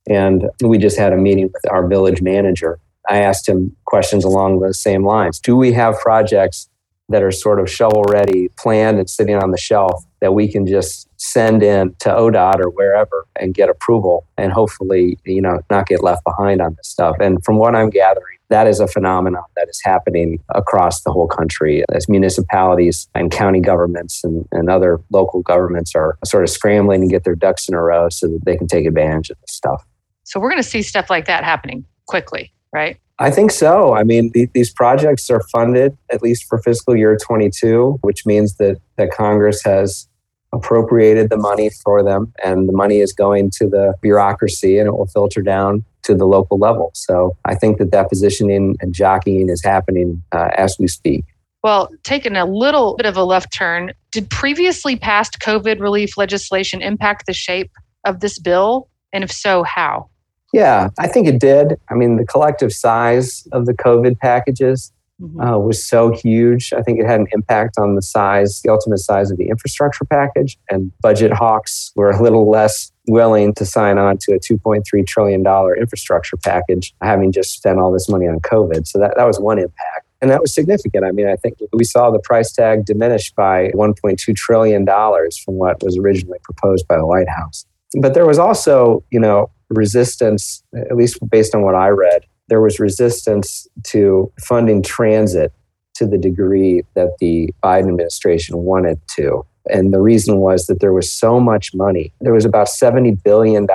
and 0.10 0.50
we 0.64 0.78
just 0.78 0.98
had 0.98 1.14
a 1.14 1.18
meeting 1.18 1.46
with 1.46 1.72
our 1.72 1.88
village 1.88 2.22
manager. 2.22 2.80
I 3.10 3.18
asked 3.18 3.50
him 3.50 3.76
questions 3.86 4.24
along 4.24 4.60
the 4.60 4.74
same 4.74 5.06
lines. 5.06 5.40
Do 5.40 5.56
we 5.56 5.74
have 5.74 6.00
projects 6.00 6.70
that 7.12 7.24
are 7.24 7.32
sort 7.32 7.60
of 7.60 7.70
shovel 7.70 8.04
ready, 8.04 8.50
planned 8.58 9.00
and 9.00 9.10
sitting 9.10 9.36
on 9.36 9.52
the 9.52 9.58
shelf 9.58 10.04
that 10.22 10.34
we 10.34 10.52
can 10.52 10.66
just 10.66 11.08
send 11.18 11.64
in 11.64 11.94
to 12.00 12.10
ODOT 12.10 12.60
or 12.60 12.70
wherever 12.70 13.26
and 13.40 13.54
get 13.54 13.70
approval 13.70 14.26
and 14.38 14.52
hopefully, 14.52 15.18
you 15.26 15.42
know, 15.42 15.60
not 15.70 15.88
get 15.88 16.04
left 16.04 16.24
behind 16.24 16.62
on 16.62 16.74
this 16.76 16.88
stuff. 16.88 17.16
And 17.20 17.44
from 17.44 17.58
what 17.58 17.76
I'm 17.76 17.90
gathering, 17.90 18.38
that 18.50 18.68
is 18.68 18.80
a 18.80 18.88
phenomenon 18.88 19.44
that 19.56 19.68
is 19.70 19.80
happening 19.84 20.44
across 20.50 21.02
the 21.04 21.12
whole 21.12 21.28
country 21.28 21.84
as 21.94 22.10
municipalities 22.10 23.08
and 23.16 23.32
county 23.32 23.62
governments 23.62 24.24
and, 24.24 24.48
and 24.52 24.70
other 24.70 25.00
local 25.10 25.42
governments 25.42 25.96
are 25.96 26.18
sort 26.26 26.44
of 26.44 26.50
scrambling 26.50 27.02
to 27.02 27.08
get 27.08 27.24
their 27.24 27.36
ducks 27.36 27.70
in 27.70 27.76
a 27.76 27.82
row 27.82 28.10
so 28.10 28.28
that 28.28 28.44
they 28.46 28.58
can 28.58 28.68
take 28.68 28.86
advantage 28.86 29.30
of 29.30 29.40
this 29.40 29.56
stuff. 29.56 29.86
So 30.24 30.40
we're 30.40 30.50
going 30.50 30.62
to 30.62 30.68
see 30.68 30.82
stuff 30.82 31.10
like 31.10 31.26
that 31.26 31.44
happening 31.44 31.86
quickly, 32.08 32.54
right? 32.74 33.00
I 33.22 33.30
think 33.30 33.52
so. 33.52 33.94
I 33.94 34.04
mean, 34.04 34.32
th- 34.32 34.50
these 34.54 34.72
projects 34.74 35.30
are 35.30 35.42
funded 35.52 35.96
at 36.12 36.24
least 36.24 36.46
for 36.46 36.58
fiscal 36.58 36.96
year 36.96 37.16
22, 37.16 38.00
which 38.02 38.26
means 38.26 38.58
that, 38.58 38.82
that 38.98 39.12
Congress 39.12 39.62
has 39.64 40.08
appropriated 40.52 41.30
the 41.30 41.38
money 41.38 41.70
for 41.84 42.04
them 42.04 42.34
and 42.44 42.68
the 42.68 42.74
money 42.74 42.98
is 42.98 43.14
going 43.14 43.52
to 43.58 43.68
the 43.68 43.94
bureaucracy 44.02 44.80
and 44.80 44.88
it 44.88 44.94
will 44.94 45.06
filter 45.06 45.44
down 45.44 45.86
to 46.02 46.16
the 46.16 46.26
local 46.26 46.58
level. 46.58 46.90
So 46.96 47.38
I 47.46 47.54
think 47.54 47.78
that 47.78 47.92
that 47.92 48.10
positioning 48.10 48.76
and 48.82 48.92
jockeying 48.92 49.50
is 49.50 49.64
happening 49.64 50.24
uh, 50.32 50.50
as 50.58 50.76
we 50.80 50.88
speak. 50.88 51.24
Well, 51.64 51.90
taking 52.04 52.36
a 52.36 52.46
little 52.46 52.96
bit 52.96 53.06
of 53.06 53.16
a 53.18 53.24
left 53.24 53.54
turn, 53.54 53.94
did 54.12 54.32
previously 54.32 54.96
passed 54.96 55.40
COVID 55.40 55.80
relief 55.80 56.18
legislation 56.18 56.82
impact 56.82 57.28
the 57.28 57.34
shape 57.34 57.70
of 58.04 58.20
this 58.20 58.40
bill? 58.40 58.90
And 59.14 59.24
if 59.24 59.32
so, 59.32 59.62
how? 59.62 60.10
Yeah, 60.54 60.90
I 61.00 61.08
think 61.08 61.28
it 61.28 61.40
did. 61.40 61.80
I 61.90 61.94
mean, 61.96 62.18
the 62.18 62.26
collective 62.26 62.74
size 62.74 63.48
of 63.52 63.66
the 63.66 63.74
COVID 63.74 64.20
packages 64.20 64.92
mm-hmm. 65.22 65.40
uh, 65.40 65.58
was 65.58 65.86
so 65.86 66.12
huge. 66.12 66.74
I 66.76 66.82
think 66.82 67.00
it 67.00 67.06
had 67.06 67.22
an 67.22 67.28
impact 67.32 67.78
on 67.78 67.96
the 67.96 68.02
size, 68.02 68.62
the 68.62 68.72
ultimate 68.72 69.00
size 69.00 69.32
of 69.32 69.38
the 69.38 69.48
infrastructure 69.48 70.06
package. 70.06 70.58
And 70.70 70.92
budget 71.02 71.32
hawks 71.32 71.92
were 71.96 72.12
a 72.12 72.22
little 72.22 72.50
less 72.50 72.92
willing 73.08 73.54
to 73.56 73.66
sign 73.66 73.98
on 73.98 74.18
to 74.20 74.34
a 74.34 74.40
$2.3 74.40 75.08
trillion 75.08 75.46
infrastructure 75.80 76.38
package, 76.38 76.94
having 77.02 77.32
just 77.32 77.54
spent 77.54 77.80
all 77.80 77.92
this 77.92 78.10
money 78.10 78.28
on 78.28 78.40
COVID. 78.42 78.88
So 78.88 79.00
that, 79.00 79.14
that 79.16 79.26
was 79.26 79.40
one 79.40 79.58
impact. 79.58 80.08
And 80.22 80.30
that 80.30 80.40
was 80.40 80.54
significant. 80.54 81.04
I 81.04 81.12
mean, 81.12 81.28
I 81.28 81.36
think 81.36 81.58
we 81.74 81.84
saw 81.84 82.12
the 82.12 82.20
price 82.20 82.52
tag 82.52 82.86
diminish 82.86 83.32
by 83.32 83.70
$1.2 83.70 84.36
trillion 84.36 84.86
from 84.86 85.56
what 85.56 85.82
was 85.82 85.98
originally 85.98 86.38
proposed 86.44 86.88
by 86.88 86.98
the 86.98 87.06
White 87.08 87.30
House. 87.30 87.66
But 88.00 88.14
there 88.14 88.28
was 88.28 88.38
also, 88.38 89.04
you 89.10 89.20
know, 89.20 89.50
resistance, 89.72 90.64
at 90.76 90.96
least 90.96 91.18
based 91.30 91.56
on 91.56 91.62
what 91.62 91.76
I 91.76 91.90
read, 91.90 92.26
there 92.48 92.62
was 92.62 92.80
resistance 92.80 93.68
to 93.86 94.32
funding 94.40 94.82
transit 94.84 95.54
to 95.96 96.06
the 96.06 96.18
degree 96.18 96.84
that 96.96 97.18
the 97.20 97.54
Biden 97.64 97.90
administration 97.90 98.58
wanted 98.60 99.00
to. 99.16 99.46
And 99.70 99.94
the 99.94 100.02
reason 100.02 100.38
was 100.38 100.66
that 100.66 100.80
there 100.80 100.94
was 100.94 101.12
so 101.12 101.40
much 101.40 101.74
money. 101.74 102.12
There 102.22 102.34
was 102.34 102.46
about 102.46 102.68
$70 102.68 103.24
billion 103.24 103.68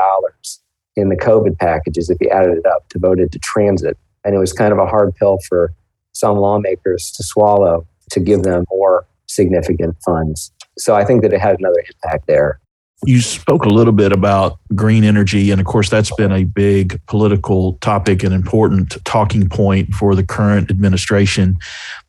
in 0.96 1.08
the 1.08 1.16
COVID 1.16 1.58
packages, 1.58 2.10
if 2.10 2.18
you 2.20 2.28
added 2.30 2.58
it 2.58 2.66
up, 2.66 2.88
devoted 2.88 3.32
to 3.32 3.38
transit. 3.38 3.96
And 4.24 4.34
it 4.34 4.38
was 4.38 4.52
kind 4.52 4.72
of 4.72 4.78
a 4.78 4.86
hard 4.86 5.14
pill 5.14 5.38
for 5.48 5.72
some 6.12 6.38
lawmakers 6.38 7.12
to 7.12 7.22
swallow 7.22 7.86
to 8.10 8.20
give 8.20 8.42
them 8.42 8.64
more 8.70 9.06
significant 9.26 9.96
funds. 10.04 10.52
So 10.78 10.94
I 10.94 11.04
think 11.04 11.22
that 11.22 11.32
it 11.32 11.40
had 11.40 11.58
another 11.58 11.82
impact 11.86 12.26
there. 12.26 12.60
You 13.04 13.20
spoke 13.20 13.64
a 13.64 13.68
little 13.68 13.92
bit 13.92 14.10
about 14.10 14.58
green 14.74 15.04
energy, 15.04 15.50
and 15.50 15.60
of 15.60 15.66
course, 15.66 15.90
that's 15.90 16.14
been 16.16 16.32
a 16.32 16.44
big 16.44 16.98
political 17.06 17.74
topic 17.74 18.22
and 18.22 18.32
important 18.32 18.96
talking 19.04 19.48
point 19.48 19.92
for 19.92 20.14
the 20.14 20.24
current 20.24 20.70
administration. 20.70 21.58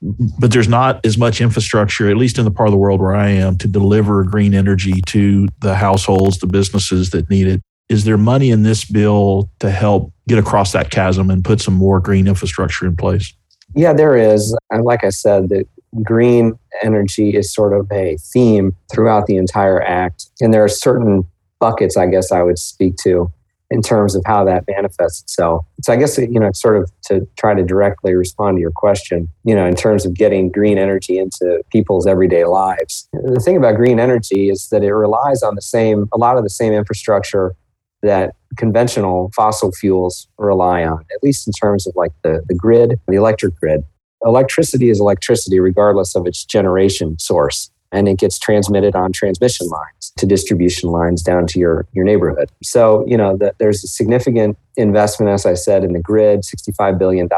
But 0.02 0.52
there's 0.52 0.70
not 0.70 1.06
as 1.06 1.18
much 1.18 1.42
infrastructure, 1.42 2.10
at 2.10 2.16
least 2.16 2.38
in 2.38 2.46
the 2.46 2.52
part 2.52 2.68
of 2.68 2.72
the 2.72 2.78
world 2.78 3.02
where 3.02 3.16
I 3.16 3.30
am, 3.30 3.58
to 3.58 3.68
deliver 3.68 4.24
green 4.24 4.54
energy 4.54 5.02
to 5.08 5.48
the 5.60 5.76
households, 5.76 6.38
the 6.38 6.48
businesses 6.48 7.10
that 7.10 7.30
need 7.30 7.48
it. 7.48 7.62
Is 7.90 8.06
there 8.06 8.18
money 8.18 8.50
in 8.50 8.64
this 8.64 8.86
bill 8.86 9.50
to 9.60 9.70
help 9.70 10.14
get 10.28 10.40
across 10.40 10.72
that 10.72 10.90
chasm 10.90 11.30
and 11.30 11.44
put 11.44 11.60
some 11.60 11.74
more 11.74 12.00
green 12.00 12.28
infrastructure 12.28 12.86
in 12.86 12.96
place? 12.96 13.34
Yeah, 13.76 13.92
there 13.92 14.16
is. 14.16 14.58
And 14.70 14.84
like 14.84 15.04
I 15.04 15.10
said, 15.10 15.50
the 15.50 15.66
green 16.04 16.58
energy 16.84 17.36
is 17.36 17.54
sort 17.54 17.74
of 17.74 17.92
a 17.92 18.18
theme 18.34 18.76
throughout 18.92 19.26
the 19.26 19.38
entire 19.38 19.82
act. 19.82 20.28
And 20.42 20.54
there 20.54 20.64
are 20.64 20.70
certain 20.70 21.24
buckets, 21.60 21.98
I 21.98 22.08
guess 22.08 22.32
I 22.32 22.44
would 22.44 22.60
speak 22.60 22.96
to 23.04 23.32
in 23.70 23.82
terms 23.82 24.16
of 24.16 24.24
how 24.26 24.46
that 24.46 24.64
manifests 24.68 25.22
itself. 25.22 25.66
So 25.82 25.92
I 25.92 25.98
guess, 25.98 26.18
you 26.18 26.40
know, 26.40 26.52
sort 26.54 26.78
of 26.78 26.90
to 27.08 27.28
try 27.38 27.54
to 27.54 27.64
directly 27.64 28.14
respond 28.16 28.58
to 28.58 28.62
your 28.62 28.72
question, 28.72 29.28
you 29.44 29.54
know, 29.54 29.66
in 29.66 29.76
terms 29.76 30.06
of 30.06 30.14
getting 30.14 30.50
green 30.50 30.78
energy 30.78 31.20
into 31.20 31.62
people's 31.70 32.08
everyday 32.08 32.46
lives. 32.46 33.10
The 33.12 33.42
thing 33.44 33.58
about 33.58 33.76
green 33.76 34.00
energy 34.00 34.50
is 34.50 34.70
that 34.72 34.84
it 34.84 34.94
relies 34.94 35.44
on 35.44 35.56
the 35.56 35.62
same, 35.62 36.08
a 36.14 36.18
lot 36.18 36.38
of 36.38 36.44
the 36.44 36.50
same 36.50 36.72
infrastructure 36.72 37.56
that 38.04 38.36
conventional 38.58 39.32
fossil 39.36 39.72
fuels 39.74 40.28
rely 40.38 40.86
on, 40.86 41.00
at 41.14 41.22
least 41.22 41.48
in 41.48 41.52
terms 41.52 41.86
of 41.88 41.94
like 41.96 42.14
the, 42.24 42.44
the 42.48 42.56
grid, 42.56 43.00
the 43.08 43.16
electric 43.16 43.56
grid. 43.60 43.84
Electricity 44.28 44.90
is 44.90 45.00
electricity 45.00 45.60
regardless 45.60 46.16
of 46.16 46.28
its 46.28 46.44
generation 46.44 47.18
source 47.18 47.72
and 47.92 48.08
it 48.08 48.20
gets 48.20 48.38
transmitted 48.38 48.96
on 48.96 49.14
transmission 49.14 49.68
lines 49.68 50.12
to 50.18 50.26
distribution 50.26 50.90
lines 50.90 51.22
down 51.22 51.48
to 51.48 51.60
your, 51.60 51.88
your 51.94 52.04
neighborhood. 52.04 52.52
So, 52.62 53.06
you 53.08 53.16
know, 53.16 53.38
the, 53.38 53.56
there's 53.60 53.84
a 53.84 53.88
significant 53.88 54.58
investment, 54.76 55.32
as 55.32 55.46
I 55.46 55.54
said, 55.54 55.86
in 55.86 55.94
the 55.94 56.00
grid, 56.00 56.42
$65 56.42 57.00
billion. 57.00 57.30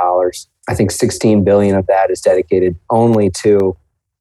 I 0.68 0.74
think 0.74 0.92
16 0.92 1.44
billion 1.44 1.76
of 1.76 1.86
that 1.88 2.10
is 2.10 2.22
dedicated 2.22 2.76
only 2.90 3.30
to 3.42 3.78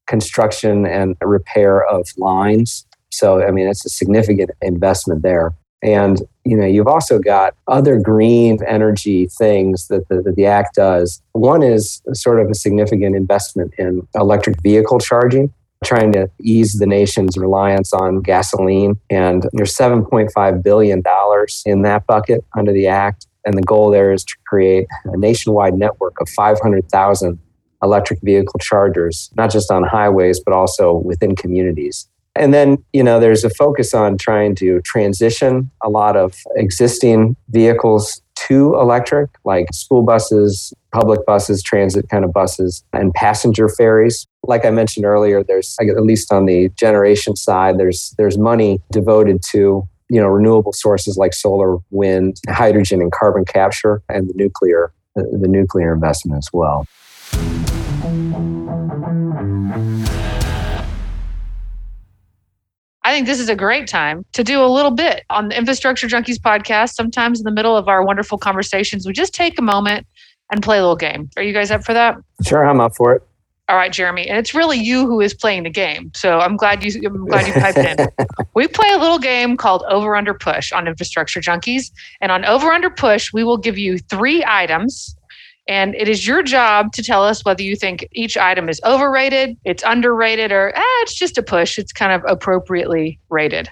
construction 0.07 0.87
and 0.87 1.17
repair 1.23 1.87
of 1.87 2.07
lines. 2.19 2.87
So, 3.11 3.43
I 3.43 3.51
mean, 3.51 3.67
it's 3.67 3.87
a 3.87 3.91
significant 3.91 4.51
investment 4.61 5.23
there. 5.23 5.55
And 5.83 6.21
you 6.45 6.57
know, 6.57 6.67
you've 6.67 6.89
also 6.89 7.19
got 7.19 7.55
other 7.67 8.01
green 8.01 8.59
energy 8.67 9.27
things 9.27 9.89
that 9.89 10.09
the, 10.09 10.23
that 10.23 10.37
the 10.37 10.47
Act 10.47 10.75
does. 10.75 11.23
One 11.33 11.63
is 11.63 12.03
sort 12.15 12.41
of 12.41 12.51
a 12.51 12.55
significant 12.55 13.15
investment 13.15 13.75
in 13.79 14.07
electric 14.15 14.63
vehicle 14.63 14.99
charging 14.99 15.53
trying 15.85 16.13
to 16.13 16.29
ease 16.41 16.79
the 16.79 16.87
nation's 16.87 17.37
reliance 17.37 17.93
on 17.93 18.21
gasoline. 18.21 18.99
And 19.11 19.49
there's 19.53 19.77
$7.5 19.77 20.63
billion 20.63 21.03
in 21.67 21.83
that 21.83 22.07
bucket 22.07 22.45
under 22.57 22.73
the 22.73 22.87
Act. 22.89 23.27
And 23.45 23.57
the 23.57 23.63
goal 23.63 23.91
there 23.91 24.13
is 24.13 24.25
to 24.25 24.35
create 24.47 24.87
a 25.05 25.17
nationwide 25.17 25.75
network 25.75 26.15
of 26.21 26.29
500,000 26.31 27.39
electric 27.83 28.21
vehicle 28.23 28.59
chargers, 28.59 29.31
not 29.37 29.51
just 29.51 29.71
on 29.71 29.85
highways, 29.85 30.41
but 30.41 30.53
also 30.53 30.95
within 30.95 31.37
communities. 31.37 32.09
And 32.35 32.55
then, 32.55 32.83
you 32.93 33.03
know, 33.03 33.19
there's 33.19 33.45
a 33.45 33.51
focus 33.51 33.95
on 33.95 34.17
trying 34.17 34.55
to 34.57 34.81
transition 34.83 35.71
a 35.83 35.89
lot 35.89 36.17
of 36.17 36.35
existing 36.57 37.37
vehicles 37.49 38.23
to 38.47 38.77
electric, 38.77 39.31
like 39.45 39.67
school 39.73 40.03
buses, 40.03 40.73
public 40.93 41.27
buses, 41.27 41.63
transit 41.63 42.09
kind 42.09 42.25
of 42.25 42.33
buses, 42.33 42.85
and 42.93 43.13
passenger 43.15 43.69
ferries. 43.69 44.27
Like 44.45 44.65
I 44.65 44.71
mentioned 44.71 45.05
earlier, 45.05 45.43
there's 45.43 45.77
at 45.81 46.03
least 46.05 46.33
on 46.33 46.47
the 46.47 46.69
generation 46.71 47.35
side, 47.35 47.79
there's 47.79 48.15
there's 48.17 48.39
money 48.39 48.81
devoted 48.93 49.43
to 49.51 49.89
you 50.09 50.21
know 50.21 50.29
renewable 50.29 50.73
sources 50.73 51.17
like 51.17 51.35
solar, 51.35 51.79
wind, 51.91 52.41
hydrogen, 52.49 53.03
and 53.03 53.11
carbon 53.11 53.45
capture, 53.45 54.01
and 54.09 54.29
the 54.29 54.35
nuclear 54.35 54.93
the, 55.17 55.39
the 55.41 55.49
nuclear 55.49 55.93
investment 55.93 56.39
as 56.39 56.49
well. 56.53 56.87
I 63.09 63.13
think 63.13 63.27
this 63.27 63.41
is 63.41 63.49
a 63.49 63.57
great 63.57 63.89
time 63.89 64.23
to 64.35 64.45
do 64.45 64.63
a 64.63 64.69
little 64.69 64.91
bit 64.91 65.25
on 65.31 65.49
the 65.49 65.57
Infrastructure 65.57 66.07
Junkies 66.07 66.37
podcast. 66.37 66.93
Sometimes 66.93 67.41
in 67.41 67.45
the 67.45 67.51
middle 67.51 67.75
of 67.75 67.89
our 67.89 68.05
wonderful 68.05 68.37
conversations, 68.37 69.07
we 69.07 69.15
just 69.15 69.33
take 69.33 69.59
a 69.59 69.63
moment 69.63 70.07
and 70.53 70.63
play 70.63 70.77
a 70.77 70.83
little 70.83 70.95
game. 70.95 71.31
Are 71.39 71.43
you 71.43 71.55
guys 71.55 71.71
up 71.71 71.85
for 71.85 71.95
that? 71.95 72.19
Sure, 72.45 72.69
I'm 72.69 72.83
up 72.83 72.95
for 72.95 73.15
it. 73.15 73.23
All 73.71 73.77
right, 73.77 73.91
Jeremy, 73.91 74.29
and 74.29 74.37
it's 74.37 74.53
really 74.53 74.77
you 74.77 75.07
who 75.07 75.23
is 75.23 75.33
playing 75.33 75.63
the 75.63 75.71
game. 75.71 76.13
So 76.15 76.39
I'm 76.41 76.59
glad 76.59 76.85
you 76.85 77.01
I'm 77.03 77.25
glad 77.25 77.47
you 77.47 77.55
piped 77.55 77.79
in. 77.79 78.09
we 78.55 78.69
play 78.69 78.91
a 78.93 78.99
little 78.99 79.19
game 79.19 79.57
called 79.57 79.85
Over 79.89 80.15
Under 80.15 80.35
Push 80.35 80.71
on 80.73 80.87
Infrastructure 80.87 81.41
Junkies, 81.41 81.91
and 82.21 82.31
on 82.31 82.45
Over 82.45 82.73
Under 82.73 82.91
Push, 82.91 83.33
we 83.33 83.43
will 83.43 83.57
give 83.57 83.79
you 83.79 83.97
three 83.97 84.45
items 84.47 85.17
and 85.69 85.95
it 85.95 86.09
is 86.09 86.27
your 86.27 86.43
job 86.43 86.93
to 86.93 87.03
tell 87.03 87.23
us 87.23 87.45
whether 87.45 87.63
you 87.63 87.77
think 87.77 88.09
each 88.13 88.37
item 88.37 88.69
is 88.69 88.81
overrated, 88.85 89.57
it's 89.65 89.83
underrated, 89.87 90.51
or 90.51 90.75
eh, 90.75 90.83
it's 91.03 91.15
just 91.15 91.37
a 91.37 91.43
push. 91.43 91.79
It's 91.79 91.93
kind 91.93 92.11
of 92.11 92.23
appropriately 92.27 93.21
rated. 93.29 93.67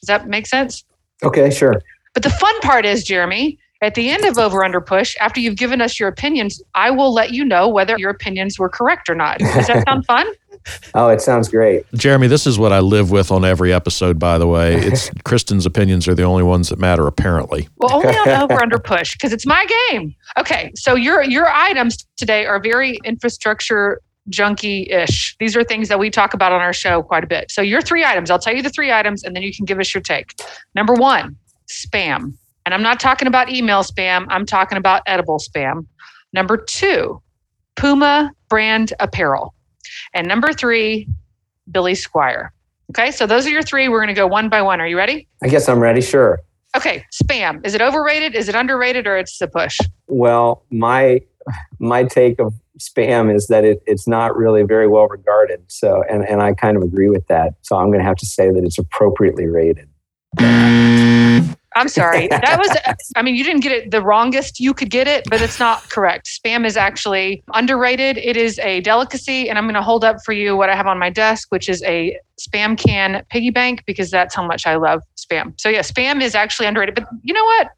Does 0.00 0.06
that 0.06 0.28
make 0.28 0.46
sense? 0.46 0.84
Okay, 1.22 1.50
sure. 1.50 1.82
But 2.14 2.22
the 2.22 2.30
fun 2.30 2.58
part 2.60 2.86
is, 2.86 3.04
Jeremy, 3.04 3.58
at 3.82 3.94
the 3.94 4.10
end 4.10 4.24
of 4.24 4.38
Over 4.38 4.64
Under 4.64 4.80
Push, 4.80 5.16
after 5.20 5.40
you've 5.40 5.56
given 5.56 5.80
us 5.80 5.98
your 5.98 6.08
opinions, 6.08 6.62
I 6.74 6.90
will 6.90 7.12
let 7.12 7.32
you 7.32 7.44
know 7.44 7.68
whether 7.68 7.98
your 7.98 8.10
opinions 8.10 8.58
were 8.58 8.68
correct 8.68 9.08
or 9.08 9.14
not. 9.14 9.38
Does 9.38 9.66
that 9.66 9.84
sound 9.86 10.06
fun? 10.06 10.26
Oh, 10.94 11.08
it 11.08 11.20
sounds 11.20 11.48
great. 11.48 11.84
Jeremy, 11.94 12.26
this 12.26 12.46
is 12.46 12.58
what 12.58 12.72
I 12.72 12.80
live 12.80 13.10
with 13.10 13.30
on 13.30 13.44
every 13.44 13.72
episode, 13.72 14.18
by 14.18 14.38
the 14.38 14.46
way. 14.46 14.74
It's 14.74 15.10
Kristen's 15.24 15.66
opinions 15.66 16.06
are 16.06 16.14
the 16.14 16.22
only 16.22 16.42
ones 16.42 16.68
that 16.68 16.78
matter, 16.78 17.06
apparently. 17.06 17.68
Well, 17.78 17.94
only 17.94 18.16
on 18.16 18.28
over 18.28 18.60
under 18.62 18.78
push 18.78 19.12
because 19.12 19.32
it's 19.32 19.46
my 19.46 19.66
game. 19.90 20.14
Okay. 20.38 20.72
So 20.74 20.94
your 20.94 21.22
your 21.22 21.48
items 21.48 22.06
today 22.16 22.46
are 22.46 22.60
very 22.60 22.98
infrastructure 23.04 24.00
junky 24.28 24.92
ish. 24.92 25.36
These 25.38 25.56
are 25.56 25.64
things 25.64 25.88
that 25.88 25.98
we 25.98 26.10
talk 26.10 26.34
about 26.34 26.52
on 26.52 26.60
our 26.60 26.72
show 26.72 27.02
quite 27.02 27.24
a 27.24 27.26
bit. 27.26 27.50
So 27.50 27.62
your 27.62 27.80
three 27.80 28.04
items, 28.04 28.30
I'll 28.30 28.38
tell 28.38 28.54
you 28.54 28.62
the 28.62 28.70
three 28.70 28.92
items 28.92 29.24
and 29.24 29.34
then 29.34 29.42
you 29.42 29.54
can 29.54 29.64
give 29.64 29.78
us 29.78 29.92
your 29.94 30.02
take. 30.02 30.34
Number 30.74 30.94
one, 30.94 31.36
spam. 31.68 32.34
And 32.66 32.74
I'm 32.74 32.82
not 32.82 33.00
talking 33.00 33.26
about 33.26 33.50
email 33.50 33.82
spam, 33.82 34.26
I'm 34.28 34.46
talking 34.46 34.78
about 34.78 35.02
edible 35.06 35.38
spam. 35.38 35.86
Number 36.32 36.56
two, 36.56 37.20
Puma 37.76 38.32
brand 38.48 38.92
apparel. 39.00 39.54
And 40.14 40.26
number 40.26 40.52
three, 40.52 41.08
Billy 41.70 41.92
Squier. 41.92 42.50
Okay, 42.90 43.10
so 43.10 43.26
those 43.26 43.46
are 43.46 43.50
your 43.50 43.62
three. 43.62 43.88
We're 43.88 43.98
going 43.98 44.08
to 44.08 44.14
go 44.14 44.26
one 44.26 44.48
by 44.48 44.62
one. 44.62 44.80
Are 44.80 44.88
you 44.88 44.96
ready? 44.96 45.28
I 45.42 45.48
guess 45.48 45.68
I'm 45.68 45.78
ready. 45.78 46.00
Sure. 46.00 46.40
Okay, 46.76 47.04
spam. 47.12 47.64
Is 47.64 47.74
it 47.74 47.80
overrated? 47.80 48.34
Is 48.34 48.48
it 48.48 48.54
underrated, 48.54 49.06
or 49.06 49.16
it's 49.16 49.40
a 49.40 49.48
push? 49.48 49.78
Well, 50.08 50.64
my 50.70 51.20
my 51.78 52.04
take 52.04 52.40
of 52.40 52.54
spam 52.78 53.34
is 53.34 53.46
that 53.48 53.64
it, 53.64 53.82
it's 53.86 54.08
not 54.08 54.36
really 54.36 54.62
very 54.62 54.88
well 54.88 55.06
regarded. 55.08 55.62
So, 55.68 56.02
and 56.10 56.28
and 56.28 56.42
I 56.42 56.54
kind 56.54 56.76
of 56.76 56.82
agree 56.82 57.08
with 57.08 57.26
that. 57.28 57.54
So 57.62 57.76
I'm 57.76 57.86
going 57.86 57.98
to 58.00 58.04
have 58.04 58.16
to 58.16 58.26
say 58.26 58.50
that 58.50 58.64
it's 58.64 58.78
appropriately 58.78 59.46
rated. 59.46 59.88
I'm 61.76 61.88
sorry. 61.88 62.28
That 62.40 62.58
was, 62.58 62.76
I 63.16 63.22
mean, 63.22 63.34
you 63.36 63.44
didn't 63.44 63.60
get 63.60 63.72
it 63.72 63.90
the 63.90 64.02
wrongest 64.02 64.60
you 64.60 64.74
could 64.74 64.90
get 64.90 65.06
it, 65.06 65.24
but 65.28 65.40
it's 65.40 65.60
not 65.60 65.88
correct. 65.90 66.26
Spam 66.26 66.66
is 66.66 66.76
actually 66.76 67.44
underrated. 67.54 68.16
It 68.18 68.36
is 68.36 68.58
a 68.60 68.80
delicacy. 68.80 69.48
And 69.48 69.58
I'm 69.58 69.64
going 69.64 69.74
to 69.74 69.82
hold 69.82 70.04
up 70.04 70.16
for 70.24 70.32
you 70.32 70.56
what 70.56 70.70
I 70.70 70.74
have 70.74 70.86
on 70.86 70.98
my 70.98 71.10
desk, 71.10 71.48
which 71.50 71.68
is 71.68 71.82
a 71.84 72.18
spam 72.40 72.78
can 72.78 73.24
piggy 73.30 73.50
bank, 73.50 73.84
because 73.86 74.10
that's 74.10 74.34
how 74.34 74.44
much 74.44 74.66
I 74.66 74.76
love 74.76 75.02
spam. 75.16 75.54
So, 75.60 75.68
yeah, 75.68 75.80
spam 75.80 76.22
is 76.22 76.34
actually 76.34 76.66
underrated. 76.66 76.94
But 76.94 77.06
you 77.22 77.34
know 77.34 77.44
what? 77.44 77.68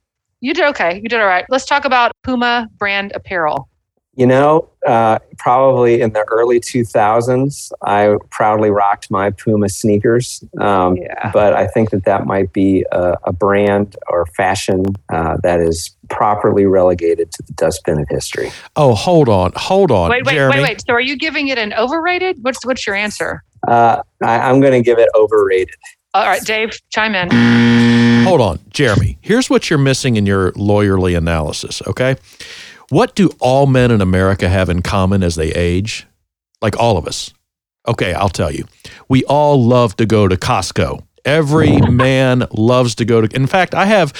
You 0.41 0.55
did 0.55 0.65
okay. 0.67 1.01
You 1.03 1.09
did 1.09 1.21
all 1.21 1.27
right. 1.27 1.45
Let's 1.49 1.67
talk 1.67 1.85
about 1.85 2.13
Puma 2.23 2.69
brand 2.79 3.13
apparel. 3.15 3.69
You 4.15 4.27
know, 4.27 4.69
uh, 4.87 5.21
probably 5.39 6.03
in 6.03 6.13
the 6.13 6.25
early 6.31 6.61
2000s, 6.61 7.73
I 7.83 8.17
proudly 8.31 8.71
rocked 8.71 9.11
my 9.11 9.31
Puma 9.31 9.71
sneakers. 9.71 10.45
Um, 10.61 10.97
yeah. 10.97 11.31
But 11.33 11.55
I 11.55 11.67
think 11.67 11.91
that 11.91 12.05
that 12.05 12.27
might 12.27 12.53
be 12.53 12.85
a, 12.93 13.17
a 13.25 13.33
brand 13.33 13.97
or 14.09 14.27
fashion 14.27 14.85
uh, 15.11 15.39
that 15.43 15.61
is 15.61 15.97
properly 16.11 16.67
relegated 16.67 17.33
to 17.33 17.43
the 17.43 17.55
dustbin 17.55 18.01
of 18.01 18.09
history. 18.11 18.51
Oh, 18.77 18.95
hold 18.95 19.31
on, 19.31 19.53
hold 19.57 19.91
on, 19.91 20.11
wait, 20.11 20.27
wait, 20.27 20.35
Jeremy. 20.35 20.57
wait, 20.57 20.63
wait. 20.63 20.83
So, 20.87 20.93
are 20.93 21.01
you 21.01 21.17
giving 21.17 21.49
it 21.49 21.57
an 21.57 21.73
overrated? 21.73 22.37
What's 22.43 22.65
what's 22.67 22.87
your 22.87 22.97
answer? 22.97 23.43
Uh, 23.67 24.03
I, 24.23 24.41
I'm 24.41 24.61
going 24.61 24.73
to 24.75 24.83
give 24.83 24.99
it 24.99 25.09
overrated. 25.15 25.75
All 26.15 26.27
right, 26.27 26.45
Dave, 26.45 26.79
chime 26.91 27.15
in. 27.15 27.31
Hold 28.27 28.43
on, 28.43 28.59
Jeremy. 28.71 29.17
Here's 29.23 29.49
what 29.49 29.71
you're 29.71 29.79
missing 29.79 30.17
in 30.17 30.27
your 30.27 30.53
lawyerly 30.53 31.17
analysis. 31.17 31.81
Okay. 31.87 32.17
What 32.93 33.15
do 33.15 33.31
all 33.41 33.65
men 33.67 33.91
in 33.91 34.03
America 34.03 34.51
have 34.51 34.69
in 34.69 34.83
common 34.83 35.23
as 35.23 35.35
they 35.35 35.51
age? 35.53 36.07
Like 36.61 36.79
all 36.79 36.99
of 36.99 37.07
us. 37.07 37.33
Okay, 37.89 38.13
I'll 38.13 38.29
tell 38.29 38.51
you. 38.51 38.67
We 39.09 39.25
all 39.25 39.65
love 39.65 39.97
to 39.97 40.05
go 40.05 40.29
to 40.29 40.37
Costco. 40.37 41.03
Every 41.25 41.81
man 41.81 42.47
loves 42.53 42.95
to 42.97 43.07
go 43.07 43.23
to. 43.23 43.35
In 43.35 43.47
fact, 43.47 43.75
I 43.75 43.87
have 43.87 44.13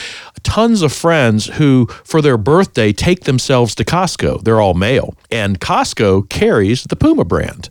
tons 0.43 0.81
of 0.81 0.91
friends 0.91 1.49
who, 1.49 1.87
for 2.03 2.23
their 2.23 2.39
birthday, 2.39 2.95
take 2.95 3.25
themselves 3.25 3.75
to 3.75 3.85
Costco. 3.85 4.43
They're 4.43 4.63
all 4.63 4.73
male, 4.73 5.17
and 5.31 5.61
Costco 5.61 6.31
carries 6.31 6.85
the 6.85 6.97
Puma 6.97 7.27
brand. 7.27 7.69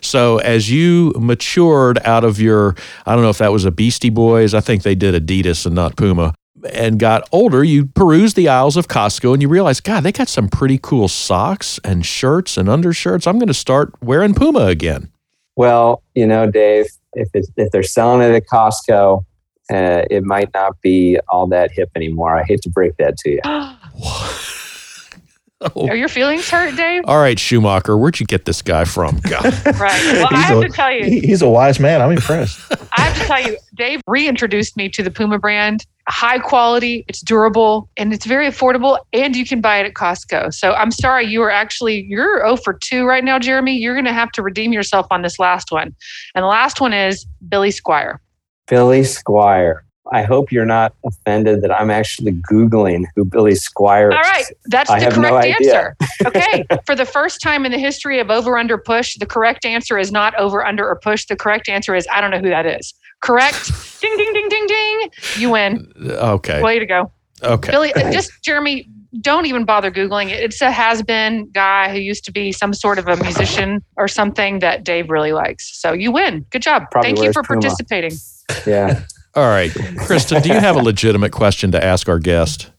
So 0.00 0.38
as 0.38 0.70
you 0.70 1.12
matured 1.18 1.98
out 2.04 2.22
of 2.22 2.38
your, 2.38 2.76
I 3.04 3.14
don't 3.14 3.24
know 3.24 3.30
if 3.30 3.38
that 3.38 3.50
was 3.50 3.64
a 3.64 3.72
Beastie 3.72 4.10
Boys, 4.10 4.54
I 4.54 4.60
think 4.60 4.84
they 4.84 4.94
did 4.94 5.20
Adidas 5.20 5.66
and 5.66 5.74
not 5.74 5.96
Puma 5.96 6.34
and 6.72 6.98
got 6.98 7.28
older, 7.32 7.64
you 7.64 7.86
peruse 7.86 8.34
the 8.34 8.48
aisles 8.48 8.76
of 8.76 8.88
Costco 8.88 9.32
and 9.32 9.42
you 9.42 9.48
realize, 9.48 9.80
God, 9.80 10.02
they 10.02 10.12
got 10.12 10.28
some 10.28 10.48
pretty 10.48 10.78
cool 10.78 11.08
socks 11.08 11.78
and 11.84 12.04
shirts 12.04 12.56
and 12.56 12.68
undershirts. 12.68 13.26
I'm 13.26 13.38
going 13.38 13.48
to 13.48 13.54
start 13.54 13.92
wearing 14.02 14.34
Puma 14.34 14.66
again. 14.66 15.10
Well, 15.56 16.02
you 16.14 16.26
know, 16.26 16.50
Dave, 16.50 16.86
if 17.14 17.30
if 17.34 17.70
they're 17.70 17.82
selling 17.82 18.28
it 18.28 18.34
at 18.34 18.46
Costco, 18.46 19.24
uh, 19.70 20.02
it 20.10 20.22
might 20.22 20.52
not 20.54 20.80
be 20.82 21.18
all 21.30 21.46
that 21.48 21.70
hip 21.72 21.90
anymore. 21.96 22.38
I 22.38 22.44
hate 22.44 22.60
to 22.62 22.70
break 22.70 22.96
that 22.98 23.16
to 23.18 23.30
you. 23.30 23.40
Oh. 25.62 25.88
Are 25.88 25.96
your 25.96 26.08
feelings 26.08 26.48
hurt, 26.50 26.76
Dave? 26.76 27.02
All 27.06 27.18
right, 27.18 27.38
Schumacher, 27.38 27.96
where'd 27.96 28.20
you 28.20 28.26
get 28.26 28.44
this 28.44 28.60
guy 28.60 28.84
from? 28.84 29.16
right. 29.30 29.72
Well, 29.72 30.28
I 30.30 30.36
have 30.36 30.58
a, 30.58 30.62
to 30.62 30.68
tell 30.68 30.92
you, 30.92 31.04
he's 31.04 31.40
a 31.40 31.48
wise 31.48 31.80
man. 31.80 32.02
I'm 32.02 32.12
impressed. 32.12 32.60
I 32.96 33.00
have 33.00 33.18
to 33.18 33.24
tell 33.24 33.40
you, 33.40 33.56
Dave 33.74 34.02
reintroduced 34.06 34.76
me 34.76 34.90
to 34.90 35.02
the 35.02 35.10
Puma 35.10 35.38
brand. 35.38 35.86
High 36.08 36.38
quality, 36.38 37.04
it's 37.08 37.20
durable, 37.22 37.88
and 37.96 38.12
it's 38.12 38.26
very 38.26 38.46
affordable, 38.46 38.98
and 39.14 39.34
you 39.34 39.46
can 39.46 39.62
buy 39.62 39.78
it 39.78 39.86
at 39.86 39.94
Costco. 39.94 40.52
So 40.52 40.72
I'm 40.74 40.90
sorry, 40.90 41.26
you 41.26 41.42
are 41.42 41.50
actually 41.50 42.02
you're 42.02 42.40
0 42.40 42.56
for 42.56 42.74
2 42.74 43.06
right 43.06 43.24
now, 43.24 43.38
Jeremy. 43.38 43.76
You're 43.76 43.94
going 43.94 44.04
to 44.04 44.12
have 44.12 44.30
to 44.32 44.42
redeem 44.42 44.72
yourself 44.72 45.06
on 45.10 45.22
this 45.22 45.38
last 45.38 45.72
one. 45.72 45.94
And 46.34 46.42
the 46.42 46.48
last 46.48 46.82
one 46.82 46.92
is 46.92 47.26
Billy 47.48 47.70
Squier. 47.70 48.18
Billy 48.68 49.00
Squier. 49.00 49.85
I 50.12 50.22
hope 50.22 50.52
you're 50.52 50.66
not 50.66 50.94
offended 51.04 51.62
that 51.62 51.72
I'm 51.72 51.90
actually 51.90 52.32
Googling 52.32 53.04
who 53.14 53.24
Billy 53.24 53.52
Squier 53.52 54.10
is. 54.10 54.16
All 54.16 54.22
right, 54.22 54.44
that's 54.66 54.88
I 54.90 54.98
the 54.98 55.04
have 55.06 55.18
no 55.18 55.30
correct 55.30 55.56
idea. 55.60 55.74
answer. 55.74 55.96
Okay, 56.26 56.64
for 56.86 56.94
the 56.94 57.04
first 57.04 57.40
time 57.40 57.64
in 57.66 57.72
the 57.72 57.78
history 57.78 58.18
of 58.20 58.30
over 58.30 58.56
under 58.58 58.78
push, 58.78 59.16
the 59.16 59.26
correct 59.26 59.64
answer 59.64 59.98
is 59.98 60.10
not 60.10 60.34
over 60.36 60.64
under 60.64 60.88
or 60.88 60.96
push. 60.96 61.26
The 61.26 61.36
correct 61.36 61.68
answer 61.68 61.94
is 61.94 62.06
I 62.12 62.20
don't 62.20 62.30
know 62.30 62.38
who 62.38 62.48
that 62.48 62.66
is. 62.66 62.94
Correct? 63.22 63.70
ding 64.00 64.16
ding 64.16 64.32
ding 64.32 64.48
ding 64.48 64.66
ding. 64.66 65.10
You 65.36 65.50
win. 65.50 65.92
Okay. 66.04 66.62
Way 66.62 66.78
to 66.78 66.86
go. 66.86 67.10
Okay. 67.42 67.70
Billy, 67.70 67.92
uh, 67.94 68.10
just 68.12 68.30
Jeremy, 68.42 68.88
don't 69.20 69.46
even 69.46 69.64
bother 69.64 69.90
Googling 69.90 70.30
it. 70.30 70.42
It's 70.42 70.60
a 70.60 70.70
has 70.70 71.02
been 71.02 71.48
guy 71.50 71.92
who 71.92 71.98
used 71.98 72.24
to 72.24 72.32
be 72.32 72.52
some 72.52 72.72
sort 72.72 72.98
of 72.98 73.08
a 73.08 73.16
musician 73.16 73.82
or 73.96 74.08
something 74.08 74.60
that 74.60 74.84
Dave 74.84 75.10
really 75.10 75.32
likes. 75.32 75.78
So 75.80 75.92
you 75.92 76.10
win. 76.12 76.46
Good 76.50 76.62
job. 76.62 76.84
Probably 76.90 77.10
Thank 77.10 77.24
you 77.24 77.32
for 77.32 77.42
Puma. 77.42 77.60
participating. 77.60 78.12
Yeah. 78.66 79.02
All 79.36 79.48
right. 79.48 79.70
Kristen, 79.98 80.40
do 80.40 80.48
you 80.48 80.58
have 80.58 80.76
a 80.76 80.82
legitimate 80.82 81.30
question 81.30 81.70
to 81.72 81.84
ask 81.84 82.08
our 82.08 82.18
guest? 82.18 82.70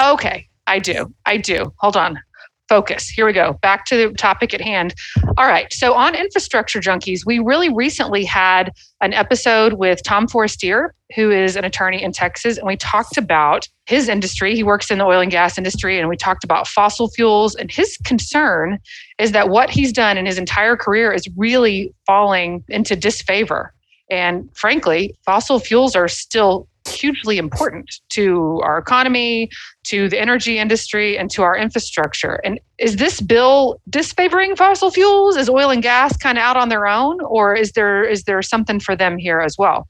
Okay, 0.00 0.48
I 0.68 0.78
do. 0.78 1.12
I 1.26 1.36
do. 1.36 1.72
Hold 1.78 1.96
on. 1.96 2.20
Focus. 2.68 3.08
Here 3.08 3.26
we 3.26 3.32
go. 3.32 3.54
Back 3.54 3.84
to 3.86 3.96
the 3.96 4.14
topic 4.14 4.54
at 4.54 4.60
hand. 4.60 4.94
All 5.36 5.46
right. 5.46 5.72
So, 5.72 5.94
on 5.94 6.14
Infrastructure 6.14 6.80
Junkies, 6.80 7.20
we 7.26 7.40
really 7.40 7.72
recently 7.72 8.24
had 8.24 8.72
an 9.00 9.14
episode 9.14 9.74
with 9.74 10.02
Tom 10.04 10.28
Forestier, 10.28 10.90
who 11.14 11.30
is 11.30 11.56
an 11.56 11.64
attorney 11.64 12.02
in 12.02 12.12
Texas, 12.12 12.56
and 12.56 12.66
we 12.66 12.76
talked 12.76 13.16
about 13.16 13.68
his 13.86 14.08
industry. 14.08 14.54
He 14.54 14.64
works 14.64 14.90
in 14.90 14.98
the 14.98 15.04
oil 15.04 15.20
and 15.20 15.30
gas 15.30 15.58
industry, 15.58 15.98
and 15.98 16.08
we 16.08 16.16
talked 16.16 16.44
about 16.44 16.66
fossil 16.68 17.08
fuels. 17.08 17.54
And 17.56 17.70
his 17.70 17.96
concern 18.04 18.78
is 19.18 19.32
that 19.32 19.48
what 19.48 19.70
he's 19.70 19.92
done 19.92 20.16
in 20.16 20.26
his 20.26 20.38
entire 20.38 20.76
career 20.76 21.12
is 21.12 21.28
really 21.36 21.94
falling 22.06 22.64
into 22.68 22.94
disfavor. 22.96 23.72
And 24.10 24.48
frankly, 24.54 25.16
fossil 25.24 25.58
fuels 25.58 25.96
are 25.96 26.08
still 26.08 26.68
hugely 26.88 27.38
important 27.38 28.00
to 28.10 28.60
our 28.62 28.78
economy, 28.78 29.50
to 29.84 30.08
the 30.08 30.20
energy 30.20 30.58
industry, 30.58 31.18
and 31.18 31.30
to 31.30 31.42
our 31.42 31.56
infrastructure. 31.56 32.40
And 32.44 32.60
is 32.78 32.96
this 32.96 33.20
bill 33.20 33.80
disfavoring 33.90 34.56
fossil 34.56 34.90
fuels? 34.90 35.36
Is 35.36 35.48
oil 35.48 35.70
and 35.70 35.82
gas 35.82 36.16
kind 36.16 36.38
of 36.38 36.42
out 36.42 36.56
on 36.56 36.68
their 36.68 36.86
own, 36.86 37.20
or 37.22 37.54
is 37.54 37.72
there 37.72 38.04
is 38.04 38.24
there 38.24 38.40
something 38.42 38.80
for 38.80 38.94
them 38.94 39.18
here 39.18 39.40
as 39.40 39.56
well? 39.58 39.88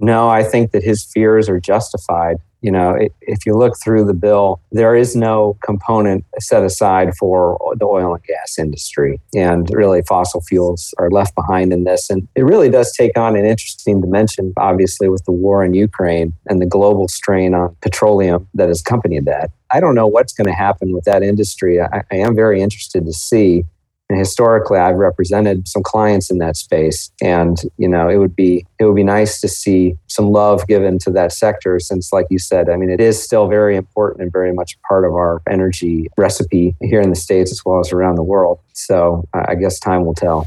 No, 0.00 0.28
I 0.28 0.42
think 0.42 0.72
that 0.72 0.82
his 0.82 1.04
fears 1.04 1.48
are 1.48 1.60
justified. 1.60 2.36
You 2.60 2.72
know, 2.72 2.98
if 3.20 3.46
you 3.46 3.54
look 3.56 3.74
through 3.82 4.04
the 4.04 4.14
bill, 4.14 4.60
there 4.72 4.96
is 4.96 5.14
no 5.14 5.56
component 5.62 6.24
set 6.40 6.64
aside 6.64 7.14
for 7.16 7.56
the 7.78 7.84
oil 7.84 8.14
and 8.14 8.24
gas 8.24 8.58
industry. 8.58 9.20
And 9.34 9.68
really, 9.72 10.02
fossil 10.02 10.40
fuels 10.40 10.92
are 10.98 11.08
left 11.08 11.36
behind 11.36 11.72
in 11.72 11.84
this. 11.84 12.10
And 12.10 12.26
it 12.34 12.42
really 12.42 12.68
does 12.68 12.92
take 12.96 13.16
on 13.16 13.36
an 13.36 13.44
interesting 13.44 14.00
dimension, 14.00 14.52
obviously, 14.56 15.08
with 15.08 15.24
the 15.24 15.32
war 15.32 15.64
in 15.64 15.72
Ukraine 15.74 16.32
and 16.46 16.60
the 16.60 16.66
global 16.66 17.06
strain 17.06 17.54
on 17.54 17.76
petroleum 17.80 18.48
that 18.54 18.68
has 18.68 18.80
accompanied 18.80 19.24
that. 19.26 19.52
I 19.70 19.78
don't 19.78 19.94
know 19.94 20.08
what's 20.08 20.32
going 20.32 20.48
to 20.48 20.52
happen 20.52 20.92
with 20.92 21.04
that 21.04 21.22
industry. 21.22 21.80
I, 21.80 22.02
I 22.10 22.16
am 22.16 22.34
very 22.34 22.60
interested 22.60 23.04
to 23.06 23.12
see 23.12 23.64
and 24.08 24.18
historically 24.18 24.78
i've 24.78 24.96
represented 24.96 25.66
some 25.66 25.82
clients 25.82 26.30
in 26.30 26.38
that 26.38 26.56
space. 26.56 27.10
And 27.22 27.58
you 27.76 27.88
know 27.88 28.08
it 28.08 28.16
would 28.16 28.34
be 28.34 28.66
it 28.78 28.84
would 28.84 28.94
be 28.94 29.04
nice 29.04 29.40
to 29.40 29.48
see 29.48 29.96
some 30.06 30.30
love 30.30 30.66
given 30.66 30.98
to 31.00 31.10
that 31.10 31.32
sector 31.32 31.78
since 31.80 32.12
like 32.12 32.26
you 32.30 32.38
said 32.38 32.68
i 32.68 32.76
mean 32.76 32.90
it 32.90 33.00
is 33.00 33.22
still 33.22 33.48
very 33.48 33.76
important 33.76 34.22
and 34.22 34.32
very 34.32 34.52
much 34.52 34.80
part 34.82 35.04
of 35.04 35.12
our 35.12 35.42
energy 35.48 36.08
recipe 36.16 36.74
here 36.80 37.00
in 37.00 37.10
the 37.10 37.16
states 37.16 37.50
as 37.52 37.64
well 37.64 37.80
as 37.80 37.92
around 37.92 38.16
the 38.16 38.22
world. 38.22 38.60
So 38.72 39.26
i 39.34 39.54
guess 39.54 39.78
time 39.78 40.04
will 40.04 40.14
tell. 40.14 40.46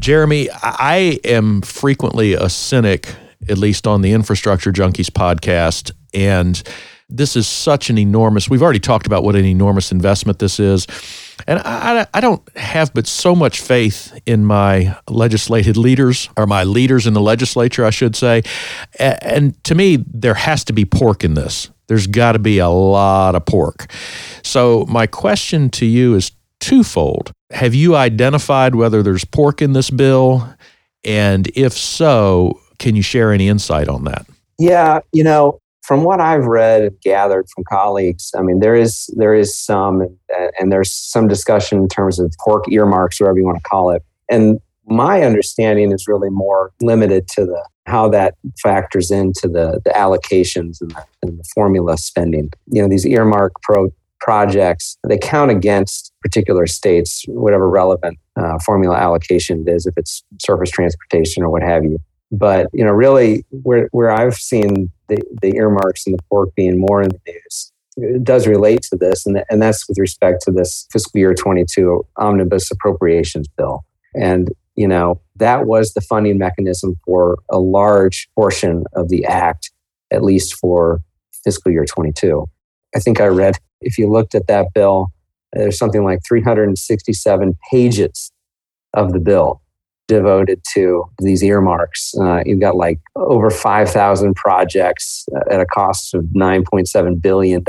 Jeremy, 0.00 0.48
I 0.62 1.20
am 1.24 1.60
frequently 1.60 2.32
a 2.32 2.48
cynic, 2.48 3.14
at 3.48 3.58
least 3.58 3.86
on 3.86 4.00
the 4.00 4.12
Infrastructure 4.12 4.72
Junkies 4.72 5.10
podcast. 5.10 5.92
And 6.14 6.62
this 7.10 7.36
is 7.36 7.46
such 7.46 7.90
an 7.90 7.98
enormous, 7.98 8.48
we've 8.48 8.62
already 8.62 8.80
talked 8.80 9.06
about 9.06 9.24
what 9.24 9.36
an 9.36 9.44
enormous 9.44 9.92
investment 9.92 10.38
this 10.38 10.60
is. 10.60 10.86
And 11.46 11.60
I, 11.64 12.06
I 12.12 12.20
don't 12.20 12.42
have 12.56 12.92
but 12.94 13.06
so 13.06 13.34
much 13.34 13.60
faith 13.60 14.18
in 14.26 14.44
my 14.44 14.96
legislated 15.08 15.76
leaders, 15.76 16.28
or 16.36 16.46
my 16.46 16.64
leaders 16.64 17.06
in 17.06 17.14
the 17.14 17.20
legislature, 17.20 17.84
I 17.84 17.90
should 17.90 18.14
say. 18.14 18.42
And 18.98 19.62
to 19.64 19.74
me, 19.74 20.04
there 20.06 20.34
has 20.34 20.64
to 20.64 20.72
be 20.72 20.84
pork 20.84 21.24
in 21.24 21.34
this. 21.34 21.70
There's 21.88 22.06
got 22.06 22.32
to 22.32 22.38
be 22.38 22.58
a 22.58 22.68
lot 22.68 23.34
of 23.34 23.44
pork. 23.46 23.90
So, 24.44 24.84
my 24.88 25.06
question 25.06 25.70
to 25.70 25.86
you 25.86 26.14
is 26.14 26.30
twofold. 26.60 27.32
Have 27.50 27.74
you 27.74 27.96
identified 27.96 28.76
whether 28.76 29.02
there's 29.02 29.24
pork 29.24 29.60
in 29.60 29.72
this 29.72 29.90
bill? 29.90 30.48
And 31.04 31.50
if 31.56 31.72
so, 31.72 32.60
can 32.78 32.94
you 32.94 33.02
share 33.02 33.32
any 33.32 33.48
insight 33.48 33.88
on 33.88 34.04
that? 34.04 34.26
Yeah, 34.58 35.00
you 35.12 35.24
know, 35.24 35.60
from 35.82 36.04
what 36.04 36.20
I've 36.20 36.44
read 36.44 36.82
and 36.82 37.00
gathered 37.00 37.46
from 37.54 37.64
colleagues, 37.64 38.30
I 38.36 38.42
mean, 38.42 38.60
there 38.60 38.74
is 38.74 39.08
there 39.16 39.34
is 39.34 39.58
some, 39.58 40.02
and, 40.58 40.70
there's 40.70 40.92
some 40.92 41.26
discussion 41.26 41.78
in 41.78 41.88
terms 41.88 42.18
of 42.18 42.34
pork 42.44 42.70
earmarks, 42.70 43.20
whatever 43.20 43.38
you 43.38 43.44
want 43.44 43.58
to 43.58 43.68
call 43.68 43.90
it. 43.90 44.02
And 44.28 44.60
my 44.86 45.22
understanding 45.22 45.92
is 45.92 46.06
really 46.06 46.30
more 46.30 46.72
limited 46.80 47.28
to 47.28 47.44
the 47.44 47.68
how 47.86 48.08
that 48.08 48.34
factors 48.62 49.10
into 49.10 49.48
the 49.48 49.80
the 49.84 49.90
allocations 49.90 50.80
and 50.80 50.90
the, 50.90 51.04
and 51.22 51.38
the 51.38 51.44
formula 51.54 51.96
spending. 51.96 52.50
You 52.66 52.82
know, 52.82 52.88
these 52.88 53.06
earmark 53.06 53.52
pro 53.62 53.92
projects 54.20 54.98
they 55.08 55.16
count 55.16 55.50
against 55.50 56.12
particular 56.20 56.66
states, 56.66 57.24
whatever 57.26 57.68
relevant 57.68 58.18
uh, 58.36 58.58
formula 58.58 58.96
allocation 58.96 59.64
it 59.66 59.72
is, 59.72 59.86
if 59.86 59.94
it's 59.96 60.22
surface 60.38 60.70
transportation 60.70 61.42
or 61.42 61.50
what 61.50 61.62
have 61.62 61.84
you 61.84 61.98
but 62.30 62.66
you 62.72 62.84
know 62.84 62.92
really 62.92 63.44
where 63.50 63.88
where 63.92 64.10
i've 64.10 64.34
seen 64.34 64.90
the, 65.08 65.18
the 65.42 65.56
earmarks 65.56 66.06
and 66.06 66.16
the 66.16 66.22
pork 66.30 66.50
being 66.54 66.78
more 66.78 67.02
in 67.02 67.08
the 67.08 67.20
news 67.32 67.72
it 67.96 68.24
does 68.24 68.46
relate 68.46 68.82
to 68.82 68.96
this. 68.96 69.26
And, 69.26 69.44
and 69.50 69.60
that's 69.60 69.88
with 69.88 69.98
respect 69.98 70.42
to 70.42 70.52
this 70.52 70.86
fiscal 70.92 71.18
year 71.18 71.34
22 71.34 72.06
omnibus 72.16 72.70
appropriations 72.70 73.48
bill. 73.48 73.84
And 74.14 74.50
you 74.76 74.86
know 74.88 75.20
that 75.36 75.66
was 75.66 75.92
the 75.92 76.00
funding 76.00 76.38
mechanism 76.38 76.94
for 77.04 77.38
a 77.50 77.58
large 77.58 78.28
portion 78.34 78.84
of 78.94 79.08
the 79.08 79.24
act 79.26 79.70
at 80.10 80.24
least 80.24 80.54
for 80.54 81.02
fiscal 81.44 81.70
year 81.70 81.84
22 81.84 82.46
i 82.94 82.98
think 82.98 83.20
i 83.20 83.26
read 83.26 83.56
if 83.80 83.98
you 83.98 84.10
looked 84.10 84.34
at 84.34 84.46
that 84.46 84.68
bill 84.74 85.08
there's 85.52 85.76
something 85.76 86.04
like 86.04 86.20
367 86.26 87.58
pages 87.70 88.32
of 88.94 89.12
the 89.12 89.20
bill 89.20 89.60
devoted 90.10 90.60
to 90.74 91.04
these 91.22 91.42
earmarks. 91.42 92.12
Uh, 92.20 92.42
you've 92.44 92.60
got 92.60 92.74
like 92.74 92.98
over 93.14 93.48
5,000 93.48 94.34
projects 94.34 95.24
at 95.50 95.60
a 95.60 95.66
cost 95.66 96.14
of 96.14 96.24
$9.7 96.34 97.22
billion. 97.22 97.62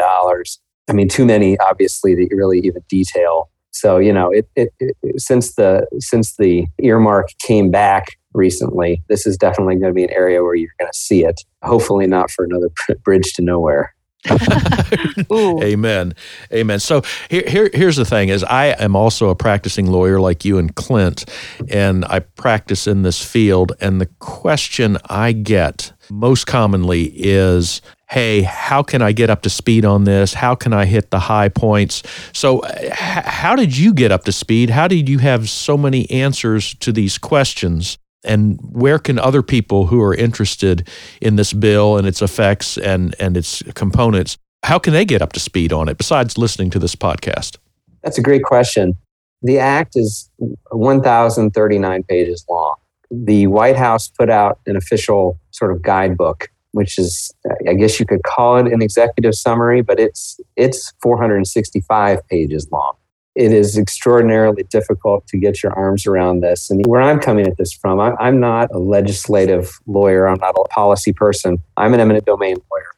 I 0.89 0.93
mean, 0.93 1.07
too 1.07 1.23
many, 1.23 1.57
obviously, 1.59 2.15
to 2.15 2.27
really 2.35 2.59
even 2.59 2.81
detail. 2.89 3.49
So, 3.69 3.99
you 3.99 4.11
know, 4.11 4.31
it, 4.31 4.49
it, 4.55 4.73
it, 4.79 5.21
since 5.21 5.53
the 5.53 5.87
since 5.99 6.35
the 6.37 6.65
earmark 6.79 7.29
came 7.39 7.69
back 7.69 8.07
recently, 8.33 9.03
this 9.07 9.25
is 9.27 9.37
definitely 9.37 9.75
going 9.75 9.91
to 9.91 9.93
be 9.93 10.03
an 10.03 10.09
area 10.09 10.41
where 10.43 10.55
you're 10.55 10.75
going 10.79 10.91
to 10.91 10.97
see 10.97 11.23
it. 11.23 11.39
Hopefully, 11.63 12.07
not 12.07 12.31
for 12.31 12.43
another 12.43 12.69
bridge 13.03 13.33
to 13.35 13.43
nowhere. 13.43 13.93
Amen. 15.63 16.13
Amen. 16.53 16.79
So 16.79 17.01
here, 17.29 17.43
here, 17.47 17.69
here's 17.73 17.95
the 17.95 18.05
thing 18.05 18.29
is 18.29 18.43
I 18.43 18.67
am 18.67 18.95
also 18.95 19.29
a 19.29 19.35
practicing 19.35 19.87
lawyer 19.87 20.19
like 20.19 20.45
you 20.45 20.57
and 20.57 20.73
Clint, 20.75 21.25
and 21.69 22.05
I 22.05 22.19
practice 22.19 22.87
in 22.87 23.01
this 23.01 23.23
field. 23.23 23.73
And 23.81 23.99
the 23.99 24.07
question 24.19 24.97
I 25.09 25.31
get 25.31 25.93
most 26.09 26.45
commonly 26.45 27.05
is, 27.15 27.81
hey, 28.09 28.41
how 28.41 28.83
can 28.83 29.01
I 29.01 29.11
get 29.11 29.29
up 29.29 29.41
to 29.43 29.49
speed 29.49 29.85
on 29.85 30.03
this? 30.03 30.33
How 30.33 30.55
can 30.55 30.73
I 30.73 30.85
hit 30.85 31.11
the 31.11 31.19
high 31.19 31.49
points? 31.49 32.03
So 32.33 32.61
h- 32.67 32.91
how 32.97 33.55
did 33.55 33.77
you 33.77 33.93
get 33.93 34.11
up 34.11 34.25
to 34.25 34.31
speed? 34.31 34.69
How 34.69 34.87
did 34.87 35.07
you 35.07 35.19
have 35.19 35.49
so 35.49 35.77
many 35.77 36.09
answers 36.11 36.75
to 36.75 36.91
these 36.91 37.17
questions? 37.17 37.97
And 38.23 38.59
where 38.61 38.99
can 38.99 39.17
other 39.17 39.41
people 39.41 39.87
who 39.87 40.01
are 40.01 40.13
interested 40.13 40.87
in 41.21 41.35
this 41.35 41.53
bill 41.53 41.97
and 41.97 42.07
its 42.07 42.21
effects 42.21 42.77
and, 42.77 43.15
and 43.19 43.37
its 43.37 43.63
components 43.73 44.37
how 44.63 44.77
can 44.77 44.93
they 44.93 45.05
get 45.05 45.21
up 45.21 45.33
to 45.33 45.39
speed 45.39 45.73
on 45.73 45.89
it 45.89 45.97
besides 45.97 46.37
listening 46.37 46.69
to 46.69 46.79
this 46.79 46.95
podcast 46.95 47.57
That's 48.03 48.17
a 48.17 48.21
great 48.21 48.43
question. 48.43 48.95
The 49.41 49.57
act 49.57 49.95
is 49.95 50.29
1,039 50.71 52.03
pages 52.03 52.45
long. 52.49 52.75
The 53.09 53.47
White 53.47 53.75
House 53.75 54.07
put 54.07 54.29
out 54.29 54.59
an 54.67 54.75
official 54.75 55.39
sort 55.51 55.71
of 55.71 55.81
guidebook, 55.81 56.47
which 56.71 56.97
is, 56.97 57.33
I 57.67 57.73
guess 57.73 57.99
you 57.99 58.05
could 58.05 58.23
call 58.23 58.57
it 58.57 58.71
an 58.71 58.81
executive 58.81 59.35
summary, 59.35 59.81
but 59.81 59.99
it's 59.99 60.39
it's 60.55 60.93
465 61.01 62.27
pages 62.27 62.67
long. 62.71 62.93
It 63.35 63.53
is 63.53 63.77
extraordinarily 63.77 64.63
difficult 64.63 65.25
to 65.27 65.37
get 65.37 65.63
your 65.63 65.71
arms 65.73 66.05
around 66.05 66.41
this. 66.41 66.69
And 66.69 66.85
where 66.85 67.01
I'm 67.01 67.19
coming 67.19 67.47
at 67.47 67.57
this 67.57 67.71
from, 67.71 67.99
I'm, 67.99 68.15
I'm 68.19 68.39
not 68.39 68.69
a 68.73 68.77
legislative 68.77 69.79
lawyer. 69.87 70.27
I'm 70.27 70.39
not 70.39 70.55
a 70.57 70.67
policy 70.69 71.13
person. 71.13 71.57
I'm 71.77 71.93
an 71.93 71.99
eminent 72.01 72.25
domain 72.25 72.57
lawyer. 72.71 72.91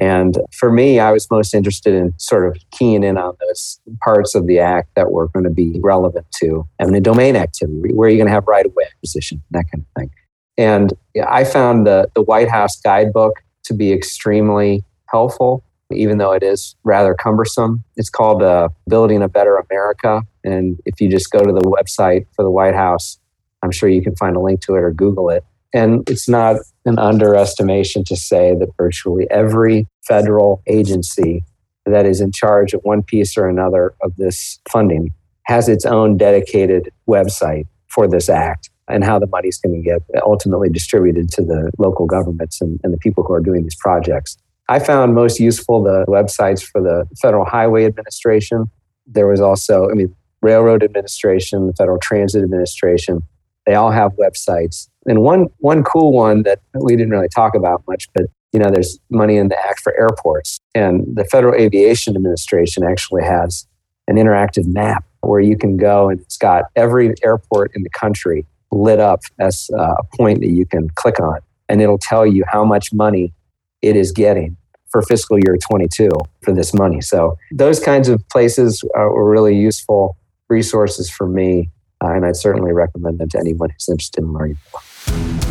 And 0.00 0.38
for 0.52 0.70
me, 0.70 1.00
I 1.00 1.10
was 1.10 1.30
most 1.30 1.54
interested 1.54 1.94
in 1.94 2.14
sort 2.18 2.46
of 2.46 2.56
keying 2.70 3.02
in 3.02 3.18
on 3.18 3.36
those 3.40 3.80
parts 4.02 4.34
of 4.34 4.46
the 4.46 4.58
act 4.58 4.94
that 4.94 5.10
were 5.10 5.28
going 5.28 5.44
to 5.44 5.50
be 5.50 5.80
relevant 5.82 6.26
to 6.40 6.66
eminent 6.78 7.04
domain 7.04 7.36
activity, 7.36 7.92
where 7.92 8.06
are 8.06 8.10
you're 8.10 8.18
going 8.18 8.28
to 8.28 8.32
have 8.32 8.46
right 8.46 8.64
of 8.64 8.74
way 8.74 8.84
acquisition, 8.84 9.42
that 9.50 9.64
kind 9.70 9.84
of 9.84 10.00
thing. 10.00 10.10
And 10.56 10.92
I 11.26 11.44
found 11.44 11.86
the, 11.86 12.10
the 12.14 12.22
White 12.22 12.48
House 12.48 12.80
guidebook 12.80 13.42
to 13.64 13.74
be 13.74 13.92
extremely 13.92 14.84
helpful, 15.08 15.64
even 15.92 16.18
though 16.18 16.32
it 16.32 16.42
is 16.42 16.76
rather 16.84 17.14
cumbersome. 17.14 17.82
It's 17.96 18.10
called 18.10 18.42
uh, 18.42 18.68
Building 18.88 19.22
a 19.22 19.28
Better 19.28 19.56
America. 19.56 20.22
And 20.44 20.78
if 20.86 21.00
you 21.00 21.08
just 21.08 21.30
go 21.30 21.44
to 21.44 21.52
the 21.52 21.60
website 21.60 22.26
for 22.34 22.42
the 22.42 22.50
White 22.50 22.74
House, 22.74 23.18
I'm 23.62 23.70
sure 23.70 23.88
you 23.88 24.02
can 24.02 24.16
find 24.16 24.36
a 24.36 24.40
link 24.40 24.60
to 24.62 24.74
it 24.74 24.80
or 24.80 24.92
Google 24.92 25.30
it. 25.30 25.44
And 25.72 26.08
it's 26.08 26.28
not 26.28 26.56
an 26.84 26.98
underestimation 26.98 28.04
to 28.04 28.16
say 28.16 28.54
that 28.56 28.68
virtually 28.76 29.26
every 29.30 29.86
federal 30.06 30.62
agency 30.66 31.44
that 31.86 32.06
is 32.06 32.20
in 32.20 32.32
charge 32.32 32.74
of 32.74 32.80
one 32.82 33.02
piece 33.02 33.36
or 33.36 33.48
another 33.48 33.94
of 34.02 34.16
this 34.16 34.58
funding 34.70 35.12
has 35.44 35.68
its 35.68 35.84
own 35.84 36.16
dedicated 36.16 36.90
website 37.08 37.66
for 37.88 38.08
this 38.08 38.28
act 38.28 38.70
and 38.88 39.04
how 39.04 39.18
the 39.18 39.26
money 39.26 39.48
is 39.48 39.58
going 39.58 39.74
to 39.74 39.82
get 39.82 40.02
ultimately 40.22 40.68
distributed 40.68 41.30
to 41.30 41.42
the 41.42 41.70
local 41.78 42.06
governments 42.06 42.60
and, 42.60 42.80
and 42.82 42.92
the 42.92 42.98
people 42.98 43.24
who 43.24 43.32
are 43.32 43.40
doing 43.40 43.62
these 43.62 43.76
projects. 43.76 44.36
I 44.70 44.78
found 44.78 45.16
most 45.16 45.40
useful 45.40 45.82
the 45.82 46.04
websites 46.06 46.62
for 46.62 46.80
the 46.80 47.04
Federal 47.20 47.44
Highway 47.44 47.86
Administration. 47.86 48.70
There 49.04 49.26
was 49.26 49.40
also, 49.40 49.90
I 49.90 49.94
mean, 49.94 50.14
Railroad 50.42 50.84
Administration, 50.84 51.66
the 51.66 51.72
Federal 51.72 51.98
Transit 51.98 52.44
Administration. 52.44 53.22
They 53.66 53.74
all 53.74 53.90
have 53.90 54.12
websites. 54.12 54.88
And 55.06 55.22
one 55.22 55.48
one 55.58 55.82
cool 55.82 56.12
one 56.12 56.44
that 56.44 56.60
we 56.80 56.94
didn't 56.94 57.10
really 57.10 57.28
talk 57.28 57.56
about 57.56 57.82
much, 57.88 58.06
but 58.14 58.26
you 58.52 58.60
know, 58.60 58.70
there's 58.70 58.96
money 59.10 59.38
in 59.38 59.48
the 59.48 59.58
Act 59.58 59.80
for 59.80 59.92
airports. 59.98 60.60
And 60.72 61.04
the 61.16 61.24
Federal 61.24 61.54
Aviation 61.54 62.14
Administration 62.14 62.84
actually 62.84 63.24
has 63.24 63.66
an 64.06 64.16
interactive 64.16 64.66
map 64.66 65.04
where 65.22 65.40
you 65.40 65.58
can 65.58 65.78
go 65.78 66.08
and 66.08 66.20
it's 66.20 66.36
got 66.36 66.66
every 66.76 67.12
airport 67.24 67.72
in 67.74 67.82
the 67.82 67.90
country 67.90 68.46
lit 68.70 69.00
up 69.00 69.22
as 69.40 69.68
uh, 69.76 69.94
a 69.98 70.16
point 70.16 70.40
that 70.40 70.50
you 70.50 70.64
can 70.64 70.90
click 70.90 71.18
on. 71.18 71.40
And 71.68 71.82
it'll 71.82 71.98
tell 71.98 72.24
you 72.24 72.44
how 72.46 72.64
much 72.64 72.92
money 72.92 73.34
it 73.82 73.96
is 73.96 74.12
getting 74.12 74.56
for 74.90 75.02
fiscal 75.02 75.38
year 75.38 75.56
22 75.56 76.08
for 76.42 76.52
this 76.52 76.74
money. 76.74 77.00
So 77.00 77.36
those 77.52 77.80
kinds 77.80 78.08
of 78.08 78.26
places 78.28 78.84
were 78.94 79.28
really 79.28 79.56
useful 79.56 80.16
resources 80.48 81.08
for 81.08 81.26
me. 81.26 81.70
Uh, 82.02 82.12
and 82.12 82.24
I'd 82.24 82.36
certainly 82.36 82.72
recommend 82.72 83.18
them 83.18 83.28
to 83.28 83.38
anyone 83.38 83.70
who's 83.70 83.88
interested 83.88 84.24
in 84.24 84.32
learning 84.32 84.56
more. 84.72 85.49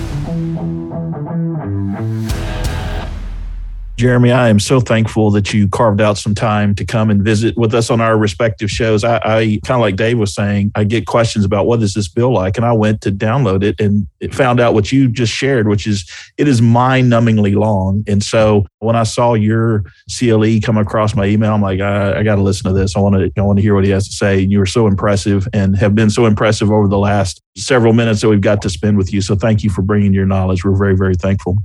Jeremy, 3.99 4.31
I 4.31 4.47
am 4.47 4.61
so 4.61 4.79
thankful 4.79 5.29
that 5.31 5.53
you 5.53 5.67
carved 5.67 5.99
out 5.99 6.17
some 6.17 6.33
time 6.33 6.73
to 6.75 6.85
come 6.85 7.09
and 7.09 7.21
visit 7.21 7.57
with 7.57 7.75
us 7.75 7.89
on 7.89 7.99
our 7.99 8.17
respective 8.17 8.71
shows. 8.71 9.03
I, 9.03 9.17
I 9.17 9.59
kind 9.65 9.75
of 9.77 9.81
like 9.81 9.97
Dave 9.97 10.17
was 10.17 10.33
saying, 10.33 10.71
I 10.73 10.85
get 10.85 11.05
questions 11.05 11.43
about 11.43 11.65
what 11.65 11.81
is 11.81 11.95
this 11.95 12.07
bill 12.07 12.31
like, 12.31 12.55
and 12.55 12.65
I 12.65 12.71
went 12.71 13.01
to 13.01 13.11
download 13.11 13.61
it 13.61 13.77
and 13.77 14.07
it 14.21 14.33
found 14.33 14.61
out 14.61 14.73
what 14.73 14.93
you 14.93 15.09
just 15.09 15.33
shared, 15.33 15.67
which 15.67 15.85
is 15.85 16.09
it 16.37 16.47
is 16.47 16.61
mind-numbingly 16.61 17.55
long. 17.55 18.05
And 18.07 18.23
so 18.23 18.65
when 18.77 18.95
I 18.95 19.03
saw 19.03 19.33
your 19.33 19.83
CLE 20.17 20.61
come 20.63 20.77
across 20.77 21.13
my 21.13 21.25
email, 21.25 21.53
I'm 21.53 21.61
like, 21.61 21.81
I, 21.81 22.19
I 22.19 22.23
got 22.23 22.35
to 22.35 22.41
listen 22.41 22.73
to 22.73 22.79
this. 22.79 22.95
I 22.95 23.01
want 23.01 23.15
to, 23.15 23.29
I 23.37 23.43
want 23.43 23.57
to 23.57 23.61
hear 23.61 23.75
what 23.75 23.83
he 23.83 23.91
has 23.91 24.07
to 24.07 24.13
say. 24.13 24.43
And 24.43 24.49
you 24.49 24.59
were 24.59 24.65
so 24.65 24.87
impressive 24.87 25.45
and 25.51 25.77
have 25.77 25.93
been 25.93 26.09
so 26.09 26.25
impressive 26.25 26.71
over 26.71 26.87
the 26.87 26.97
last 26.97 27.41
several 27.57 27.91
minutes 27.91 28.21
that 28.21 28.29
we've 28.29 28.39
got 28.39 28.61
to 28.61 28.69
spend 28.69 28.97
with 28.97 29.11
you. 29.11 29.19
So 29.19 29.35
thank 29.35 29.61
you 29.61 29.69
for 29.69 29.81
bringing 29.81 30.13
your 30.13 30.25
knowledge. 30.25 30.63
We're 30.63 30.77
very, 30.77 30.95
very 30.95 31.15
thankful. 31.15 31.57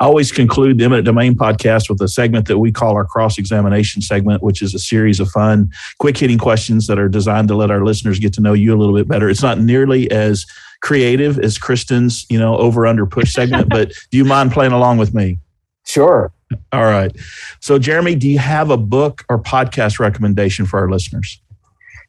I 0.00 0.04
always 0.04 0.30
conclude 0.30 0.78
the 0.78 0.84
Eminent 0.84 1.06
Domain 1.06 1.34
podcast 1.34 1.90
with 1.90 2.00
a 2.00 2.08
segment 2.08 2.46
that 2.46 2.58
we 2.58 2.70
call 2.70 2.94
our 2.94 3.04
cross 3.04 3.36
examination 3.36 4.00
segment, 4.00 4.42
which 4.42 4.62
is 4.62 4.74
a 4.74 4.78
series 4.78 5.18
of 5.18 5.28
fun, 5.28 5.70
quick 5.98 6.16
hitting 6.16 6.38
questions 6.38 6.86
that 6.86 6.98
are 6.98 7.08
designed 7.08 7.48
to 7.48 7.56
let 7.56 7.70
our 7.70 7.84
listeners 7.84 8.18
get 8.18 8.32
to 8.34 8.40
know 8.40 8.52
you 8.52 8.74
a 8.74 8.78
little 8.78 8.94
bit 8.94 9.08
better. 9.08 9.28
It's 9.28 9.42
not 9.42 9.58
nearly 9.58 10.10
as 10.10 10.46
creative 10.82 11.38
as 11.40 11.58
Kristen's, 11.58 12.26
you 12.30 12.38
know, 12.38 12.56
over 12.58 12.86
under 12.86 13.06
push 13.06 13.32
segment, 13.32 13.68
but 13.70 13.92
do 14.10 14.18
you 14.18 14.24
mind 14.24 14.52
playing 14.52 14.72
along 14.72 14.98
with 14.98 15.14
me? 15.14 15.38
Sure. 15.84 16.32
All 16.72 16.84
right. 16.84 17.14
So, 17.60 17.78
Jeremy, 17.78 18.14
do 18.14 18.28
you 18.28 18.38
have 18.38 18.70
a 18.70 18.76
book 18.76 19.24
or 19.28 19.38
podcast 19.38 19.98
recommendation 19.98 20.64
for 20.64 20.78
our 20.78 20.90
listeners? 20.90 21.40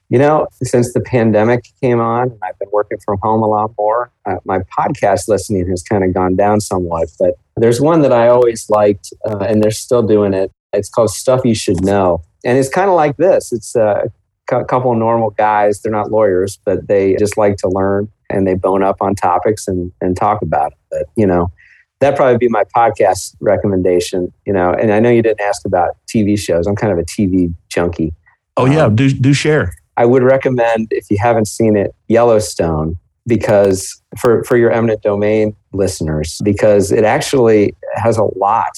You 0.09 0.17
know, 0.17 0.47
since 0.63 0.93
the 0.93 1.01
pandemic 1.01 1.65
came 1.81 1.99
on, 1.99 2.37
I've 2.41 2.57
been 2.57 2.69
working 2.71 2.97
from 3.05 3.19
home 3.21 3.43
a 3.43 3.47
lot 3.47 3.71
more. 3.77 4.11
Uh, 4.25 4.37
my 4.43 4.59
podcast 4.77 5.27
listening 5.27 5.67
has 5.69 5.83
kind 5.83 6.03
of 6.03 6.13
gone 6.13 6.35
down 6.35 6.61
somewhat, 6.61 7.09
but 7.19 7.35
there's 7.57 7.79
one 7.79 8.01
that 8.01 8.11
I 8.11 8.27
always 8.27 8.67
liked, 8.69 9.13
uh, 9.29 9.37
and 9.39 9.61
they're 9.61 9.69
still 9.69 10.01
doing 10.01 10.33
it. 10.33 10.51
It's 10.73 10.89
called 10.89 11.11
Stuff 11.11 11.41
You 11.45 11.53
Should 11.53 11.83
Know. 11.83 12.23
And 12.43 12.57
it's 12.57 12.69
kind 12.69 12.89
of 12.89 12.95
like 12.95 13.17
this 13.17 13.51
it's 13.51 13.75
a 13.75 14.09
couple 14.47 14.91
of 14.91 14.97
normal 14.97 15.29
guys. 15.31 15.81
They're 15.81 15.91
not 15.91 16.11
lawyers, 16.11 16.59
but 16.65 16.87
they 16.87 17.15
just 17.17 17.37
like 17.37 17.57
to 17.57 17.69
learn 17.69 18.09
and 18.29 18.47
they 18.47 18.55
bone 18.55 18.83
up 18.83 18.97
on 19.01 19.15
topics 19.15 19.67
and, 19.67 19.91
and 20.01 20.15
talk 20.15 20.41
about 20.41 20.71
it. 20.71 20.77
But, 20.89 21.05
you 21.15 21.27
know, 21.27 21.51
that'd 21.99 22.17
probably 22.17 22.37
be 22.37 22.47
my 22.47 22.63
podcast 22.75 23.35
recommendation, 23.41 24.33
you 24.45 24.53
know. 24.53 24.71
And 24.71 24.91
I 24.91 24.99
know 24.99 25.09
you 25.09 25.21
didn't 25.21 25.41
ask 25.41 25.65
about 25.65 25.97
TV 26.07 26.37
shows. 26.39 26.67
I'm 26.67 26.75
kind 26.75 26.91
of 26.93 26.99
a 26.99 27.03
TV 27.03 27.53
junkie. 27.69 28.13
Oh, 28.57 28.65
yeah. 28.65 28.85
Um, 28.85 28.95
do, 28.95 29.11
do 29.11 29.33
share. 29.33 29.73
I 29.99 30.05
would 30.05 30.23
recommend, 30.23 30.87
if 30.91 31.11
you 31.11 31.17
haven't 31.19 31.49
seen 31.49 31.75
it, 31.75 31.93
Yellowstone, 32.07 32.97
because 33.27 34.01
for, 34.17 34.45
for 34.45 34.55
your 34.55 34.71
eminent 34.71 35.01
domain 35.01 35.55
listeners, 35.73 36.39
because 36.43 36.93
it 36.93 37.03
actually 37.03 37.75
has 37.95 38.17
a 38.17 38.23
lot 38.39 38.71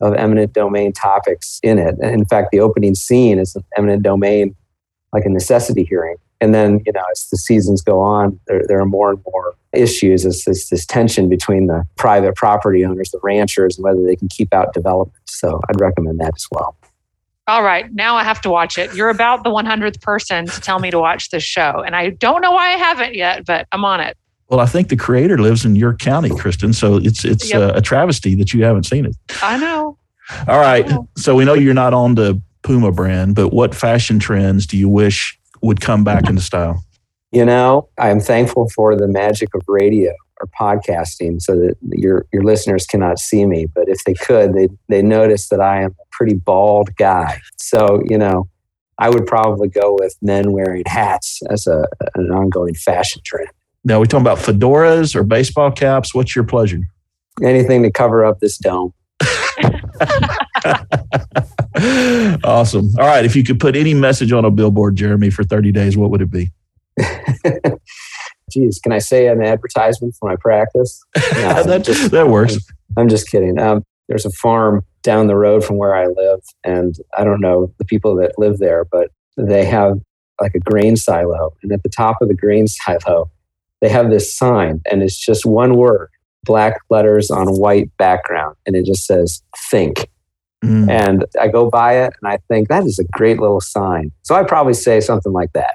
of 0.00 0.14
eminent 0.14 0.54
domain 0.54 0.92
topics 0.94 1.60
in 1.62 1.78
it. 1.78 1.94
In 2.00 2.24
fact, 2.24 2.48
the 2.52 2.60
opening 2.60 2.94
scene 2.94 3.38
is 3.38 3.54
an 3.54 3.62
eminent 3.76 4.02
domain, 4.02 4.56
like 5.12 5.26
a 5.26 5.28
necessity 5.28 5.84
hearing. 5.84 6.16
And 6.40 6.54
then, 6.54 6.80
you 6.86 6.92
know, 6.92 7.04
as 7.12 7.28
the 7.30 7.36
seasons 7.36 7.82
go 7.82 8.00
on, 8.00 8.40
there, 8.46 8.62
there 8.66 8.80
are 8.80 8.86
more 8.86 9.10
and 9.10 9.20
more 9.30 9.54
issues. 9.74 10.24
It's 10.24 10.46
this, 10.46 10.70
this 10.70 10.86
tension 10.86 11.28
between 11.28 11.66
the 11.66 11.84
private 11.96 12.34
property 12.34 12.82
owners, 12.84 13.10
the 13.10 13.20
ranchers, 13.22 13.76
and 13.76 13.84
whether 13.84 14.02
they 14.04 14.16
can 14.16 14.28
keep 14.28 14.54
out 14.54 14.72
development. 14.72 15.22
So 15.26 15.60
I'd 15.68 15.80
recommend 15.80 16.18
that 16.20 16.32
as 16.34 16.48
well 16.50 16.76
all 17.48 17.62
right, 17.62 17.92
now 17.92 18.16
I 18.16 18.24
have 18.24 18.40
to 18.42 18.50
watch 18.50 18.78
it. 18.78 18.94
You're 18.94 19.08
about 19.08 19.42
the 19.42 19.50
100th 19.50 20.00
person 20.00 20.46
to 20.46 20.60
tell 20.60 20.78
me 20.78 20.90
to 20.90 20.98
watch 20.98 21.30
this 21.30 21.42
show. 21.42 21.82
And 21.84 21.96
I 21.96 22.10
don't 22.10 22.40
know 22.40 22.52
why 22.52 22.68
I 22.68 22.76
haven't 22.76 23.14
yet, 23.14 23.44
but 23.44 23.66
I'm 23.72 23.84
on 23.84 24.00
it. 24.00 24.16
Well, 24.48 24.60
I 24.60 24.66
think 24.66 24.88
the 24.88 24.96
creator 24.96 25.38
lives 25.38 25.64
in 25.64 25.74
your 25.74 25.94
county, 25.94 26.30
Kristen. 26.30 26.72
So 26.72 26.96
it's 26.96 27.24
it's 27.24 27.50
yep. 27.50 27.74
a, 27.74 27.78
a, 27.78 27.80
travesty 27.80 28.34
that 28.34 28.52
you 28.52 28.64
haven't 28.64 28.84
seen 28.84 29.06
it. 29.06 29.16
I 29.42 29.56
know. 29.56 29.96
All 30.46 30.60
right. 30.60 30.86
Know. 30.86 31.08
So 31.16 31.34
we 31.34 31.44
know 31.44 31.54
you're 31.54 31.72
not 31.72 31.94
on 31.94 32.16
the 32.16 32.40
Puma 32.62 32.92
brand, 32.92 33.34
but 33.34 33.48
what 33.48 33.74
fashion 33.74 34.18
trends 34.18 34.66
do 34.66 34.76
you 34.76 34.90
wish 34.90 35.38
would 35.62 35.80
come 35.80 36.04
back 36.04 36.28
into 36.28 36.42
style? 36.42 36.84
You 37.30 37.46
know, 37.46 37.88
I'm 37.98 38.20
thankful 38.20 38.68
for 38.68 38.94
the 38.94 39.08
magic 39.08 39.54
of 39.54 39.62
radio 39.66 40.12
or 40.42 40.48
podcasting 40.58 41.40
so 41.40 41.54
that 41.56 41.76
your 41.82 42.26
your 42.32 42.42
listeners 42.42 42.86
cannot 42.86 43.18
see 43.18 43.46
me 43.46 43.66
but 43.66 43.88
if 43.88 44.04
they 44.04 44.14
could 44.14 44.54
they 44.54 44.68
they 44.88 45.02
notice 45.02 45.48
that 45.48 45.60
I 45.60 45.82
am 45.82 45.92
a 45.92 46.04
pretty 46.10 46.34
bald 46.34 46.94
guy. 46.96 47.40
So 47.56 48.02
you 48.06 48.18
know 48.18 48.48
I 48.98 49.08
would 49.08 49.26
probably 49.26 49.68
go 49.68 49.96
with 49.98 50.16
men 50.20 50.52
wearing 50.52 50.82
hats 50.86 51.40
as 51.50 51.66
a 51.66 51.86
an 52.14 52.30
ongoing 52.30 52.74
fashion 52.74 53.22
trend. 53.24 53.48
Now 53.84 54.00
we 54.00 54.06
talking 54.06 54.26
about 54.26 54.38
fedoras 54.38 55.14
or 55.14 55.24
baseball 55.24 55.70
caps. 55.70 56.14
What's 56.14 56.36
your 56.36 56.44
pleasure? 56.44 56.80
Anything 57.42 57.82
to 57.82 57.90
cover 57.90 58.24
up 58.24 58.40
this 58.40 58.58
dome. 58.58 58.92
Awesome. 62.44 62.90
All 62.98 63.06
right. 63.06 63.24
If 63.24 63.34
you 63.34 63.42
could 63.42 63.58
put 63.58 63.76
any 63.76 63.94
message 63.94 64.32
on 64.32 64.44
a 64.44 64.50
billboard 64.50 64.96
Jeremy 64.96 65.30
for 65.30 65.42
30 65.42 65.72
days 65.72 65.96
what 65.96 66.10
would 66.10 66.22
it 66.22 66.30
be 66.30 66.50
geez, 68.52 68.78
can 68.78 68.92
I 68.92 68.98
say 68.98 69.28
an 69.28 69.42
advertisement 69.42 70.14
for 70.18 70.28
my 70.28 70.36
practice? 70.36 71.02
No, 71.32 71.62
that, 71.64 71.84
just, 71.84 72.10
that 72.10 72.28
works. 72.28 72.54
I'm, 72.54 72.60
I'm 73.02 73.08
just 73.08 73.28
kidding. 73.28 73.58
Um, 73.58 73.82
there's 74.08 74.26
a 74.26 74.30
farm 74.30 74.82
down 75.02 75.26
the 75.26 75.36
road 75.36 75.64
from 75.64 75.76
where 75.76 75.94
I 75.94 76.06
live, 76.06 76.40
and 76.62 76.94
I 77.16 77.24
don't 77.24 77.40
know 77.40 77.72
the 77.78 77.84
people 77.84 78.14
that 78.16 78.38
live 78.38 78.58
there, 78.58 78.84
but 78.84 79.08
they 79.36 79.64
have 79.64 79.98
like 80.40 80.54
a 80.54 80.60
grain 80.60 80.96
silo. 80.96 81.52
And 81.62 81.72
at 81.72 81.82
the 81.82 81.88
top 81.88 82.18
of 82.20 82.28
the 82.28 82.34
grain 82.34 82.66
silo, 82.68 83.30
they 83.80 83.88
have 83.88 84.10
this 84.10 84.36
sign, 84.36 84.80
and 84.90 85.02
it's 85.02 85.18
just 85.18 85.44
one 85.44 85.76
word, 85.76 86.10
black 86.44 86.80
letters 86.90 87.30
on 87.30 87.48
white 87.48 87.90
background, 87.96 88.56
and 88.66 88.76
it 88.76 88.84
just 88.84 89.06
says, 89.06 89.42
think. 89.70 90.08
Mm. 90.64 90.88
And 90.88 91.24
I 91.40 91.48
go 91.48 91.68
by 91.68 92.04
it 92.04 92.12
and 92.22 92.32
I 92.32 92.38
think 92.48 92.68
that 92.68 92.84
is 92.84 93.00
a 93.00 93.04
great 93.18 93.40
little 93.40 93.60
sign. 93.60 94.12
So 94.22 94.36
I'd 94.36 94.46
probably 94.46 94.74
say 94.74 95.00
something 95.00 95.32
like 95.32 95.52
that 95.54 95.74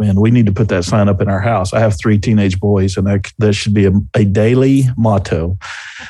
man, 0.00 0.18
we 0.18 0.30
need 0.30 0.46
to 0.46 0.52
put 0.52 0.68
that 0.70 0.84
sign 0.84 1.08
up 1.08 1.20
in 1.20 1.28
our 1.28 1.40
house. 1.40 1.74
I 1.74 1.78
have 1.78 1.96
three 1.96 2.18
teenage 2.18 2.58
boys, 2.58 2.96
and 2.96 3.06
that, 3.06 3.30
that 3.38 3.52
should 3.52 3.74
be 3.74 3.84
a, 3.84 3.92
a 4.14 4.24
daily 4.24 4.84
motto. 4.96 5.58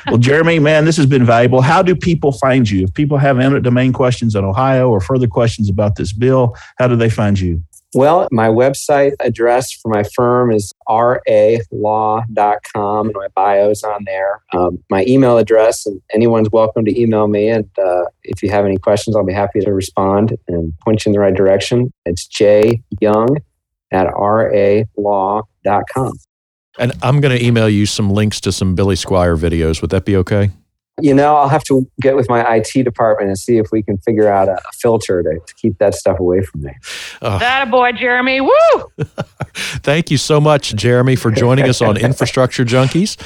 Well, 0.07 0.17
Jeremy, 0.29 0.59
man, 0.59 0.85
this 0.85 0.95
has 0.97 1.05
been 1.05 1.25
valuable. 1.25 1.61
How 1.61 1.81
do 1.81 1.93
people 1.93 2.31
find 2.31 2.67
you? 2.69 2.85
If 2.85 2.93
people 2.93 3.17
have 3.17 3.37
eminent 3.37 3.65
domain 3.65 3.91
questions 3.91 4.33
in 4.33 4.45
Ohio 4.45 4.89
or 4.89 5.01
further 5.01 5.27
questions 5.27 5.69
about 5.69 5.97
this 5.97 6.13
bill, 6.13 6.55
how 6.79 6.87
do 6.87 6.95
they 6.95 7.09
find 7.09 7.37
you? 7.37 7.61
Well, 7.93 8.29
my 8.31 8.47
website 8.47 9.11
address 9.19 9.73
for 9.73 9.89
my 9.89 10.03
firm 10.15 10.53
is 10.53 10.73
ralaw.com, 10.87 12.25
and 13.07 13.15
my 13.15 13.27
bio's 13.35 13.83
on 13.83 14.05
there. 14.05 14.41
Um, 14.53 14.81
my 14.89 15.03
email 15.05 15.37
address, 15.37 15.85
and 15.85 16.01
anyone's 16.13 16.49
welcome 16.51 16.85
to 16.85 16.97
email 16.97 17.27
me. 17.27 17.49
And 17.49 17.69
uh, 17.77 18.05
if 18.23 18.41
you 18.41 18.49
have 18.49 18.63
any 18.63 18.77
questions, 18.77 19.17
I'll 19.17 19.25
be 19.25 19.33
happy 19.33 19.59
to 19.59 19.73
respond 19.73 20.37
and 20.47 20.71
point 20.79 21.05
you 21.05 21.09
in 21.09 21.13
the 21.13 21.19
right 21.19 21.35
direction. 21.35 21.91
It's 22.05 22.25
jyoung 22.29 23.35
at 23.91 24.07
ralaw.com. 24.07 25.43
And 26.79 26.93
I'm 27.03 27.19
going 27.19 27.37
to 27.37 27.45
email 27.45 27.67
you 27.69 27.85
some 27.85 28.09
links 28.09 28.39
to 28.41 28.51
some 28.51 28.75
Billy 28.75 28.95
Squier 28.95 29.37
videos. 29.37 29.81
Would 29.81 29.91
that 29.91 30.05
be 30.05 30.15
okay? 30.17 30.51
You 31.01 31.13
know, 31.13 31.35
I'll 31.35 31.49
have 31.49 31.63
to 31.65 31.89
get 32.01 32.15
with 32.15 32.29
my 32.29 32.55
IT 32.55 32.83
department 32.83 33.29
and 33.29 33.37
see 33.37 33.57
if 33.57 33.67
we 33.71 33.83
can 33.83 33.97
figure 33.99 34.27
out 34.27 34.47
a, 34.47 34.53
a 34.53 34.71
filter 34.73 35.23
to, 35.23 35.39
to, 35.45 35.53
keep 35.55 35.77
that 35.77 35.95
stuff 35.95 36.19
away 36.19 36.41
from 36.41 36.63
me. 36.63 36.75
Uh, 37.21 37.37
that 37.39 37.67
a 37.67 37.71
boy, 37.71 37.91
Jeremy. 37.91 38.41
Woo! 38.41 38.51
Thank 39.53 40.11
you 40.11 40.17
so 40.17 40.39
much, 40.39 40.75
Jeremy, 40.75 41.15
for 41.15 41.31
joining 41.31 41.67
us 41.69 41.81
on 41.81 41.97
Infrastructure 42.01 42.65
Junkies. 42.65 43.17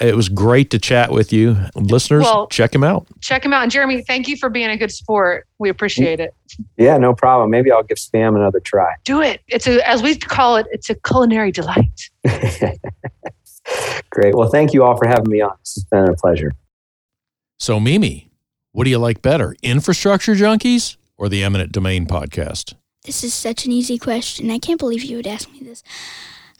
It 0.00 0.14
was 0.14 0.28
great 0.28 0.70
to 0.70 0.78
chat 0.78 1.10
with 1.10 1.32
you. 1.32 1.56
Listeners, 1.74 2.24
well, 2.24 2.46
check 2.48 2.74
him 2.74 2.84
out. 2.84 3.06
Check 3.20 3.44
him 3.44 3.52
out. 3.52 3.62
And 3.62 3.72
Jeremy, 3.72 4.02
thank 4.02 4.28
you 4.28 4.36
for 4.36 4.48
being 4.48 4.70
a 4.70 4.76
good 4.76 4.92
sport. 4.92 5.46
We 5.58 5.68
appreciate 5.68 6.20
it. 6.20 6.34
Yeah, 6.76 6.96
no 6.98 7.14
problem. 7.14 7.50
Maybe 7.50 7.72
I'll 7.72 7.82
give 7.82 7.98
spam 7.98 8.36
another 8.36 8.60
try. 8.60 8.94
Do 9.04 9.20
it. 9.20 9.40
It's 9.48 9.66
a, 9.66 9.86
as 9.88 10.02
we 10.02 10.16
call 10.16 10.56
it, 10.56 10.66
it's 10.70 10.88
a 10.88 10.94
culinary 10.94 11.50
delight. 11.50 12.10
Great. 14.10 14.34
Well, 14.34 14.48
thank 14.48 14.72
you 14.72 14.84
all 14.84 14.96
for 14.96 15.06
having 15.06 15.30
me 15.30 15.40
on. 15.40 15.54
This 15.60 15.74
has 15.74 15.84
been 15.84 16.08
a 16.08 16.14
pleasure. 16.14 16.52
So, 17.60 17.80
Mimi, 17.80 18.30
what 18.70 18.84
do 18.84 18.90
you 18.90 18.98
like 18.98 19.20
better, 19.20 19.56
Infrastructure 19.62 20.34
Junkies 20.34 20.96
or 21.16 21.28
the 21.28 21.42
Eminent 21.42 21.72
Domain 21.72 22.06
podcast? 22.06 22.74
This 23.04 23.24
is 23.24 23.34
such 23.34 23.66
an 23.66 23.72
easy 23.72 23.98
question. 23.98 24.48
I 24.52 24.60
can't 24.60 24.78
believe 24.78 25.02
you 25.02 25.16
would 25.16 25.26
ask 25.26 25.50
me 25.50 25.58
this. 25.60 25.82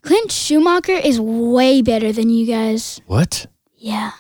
Clint 0.03 0.33
Schumacher 0.33 0.93
is 0.93 1.21
way 1.21 1.83
better 1.83 2.11
than 2.11 2.31
you 2.31 2.47
guys. 2.47 3.01
What? 3.07 3.47
Yeah. 3.77 4.11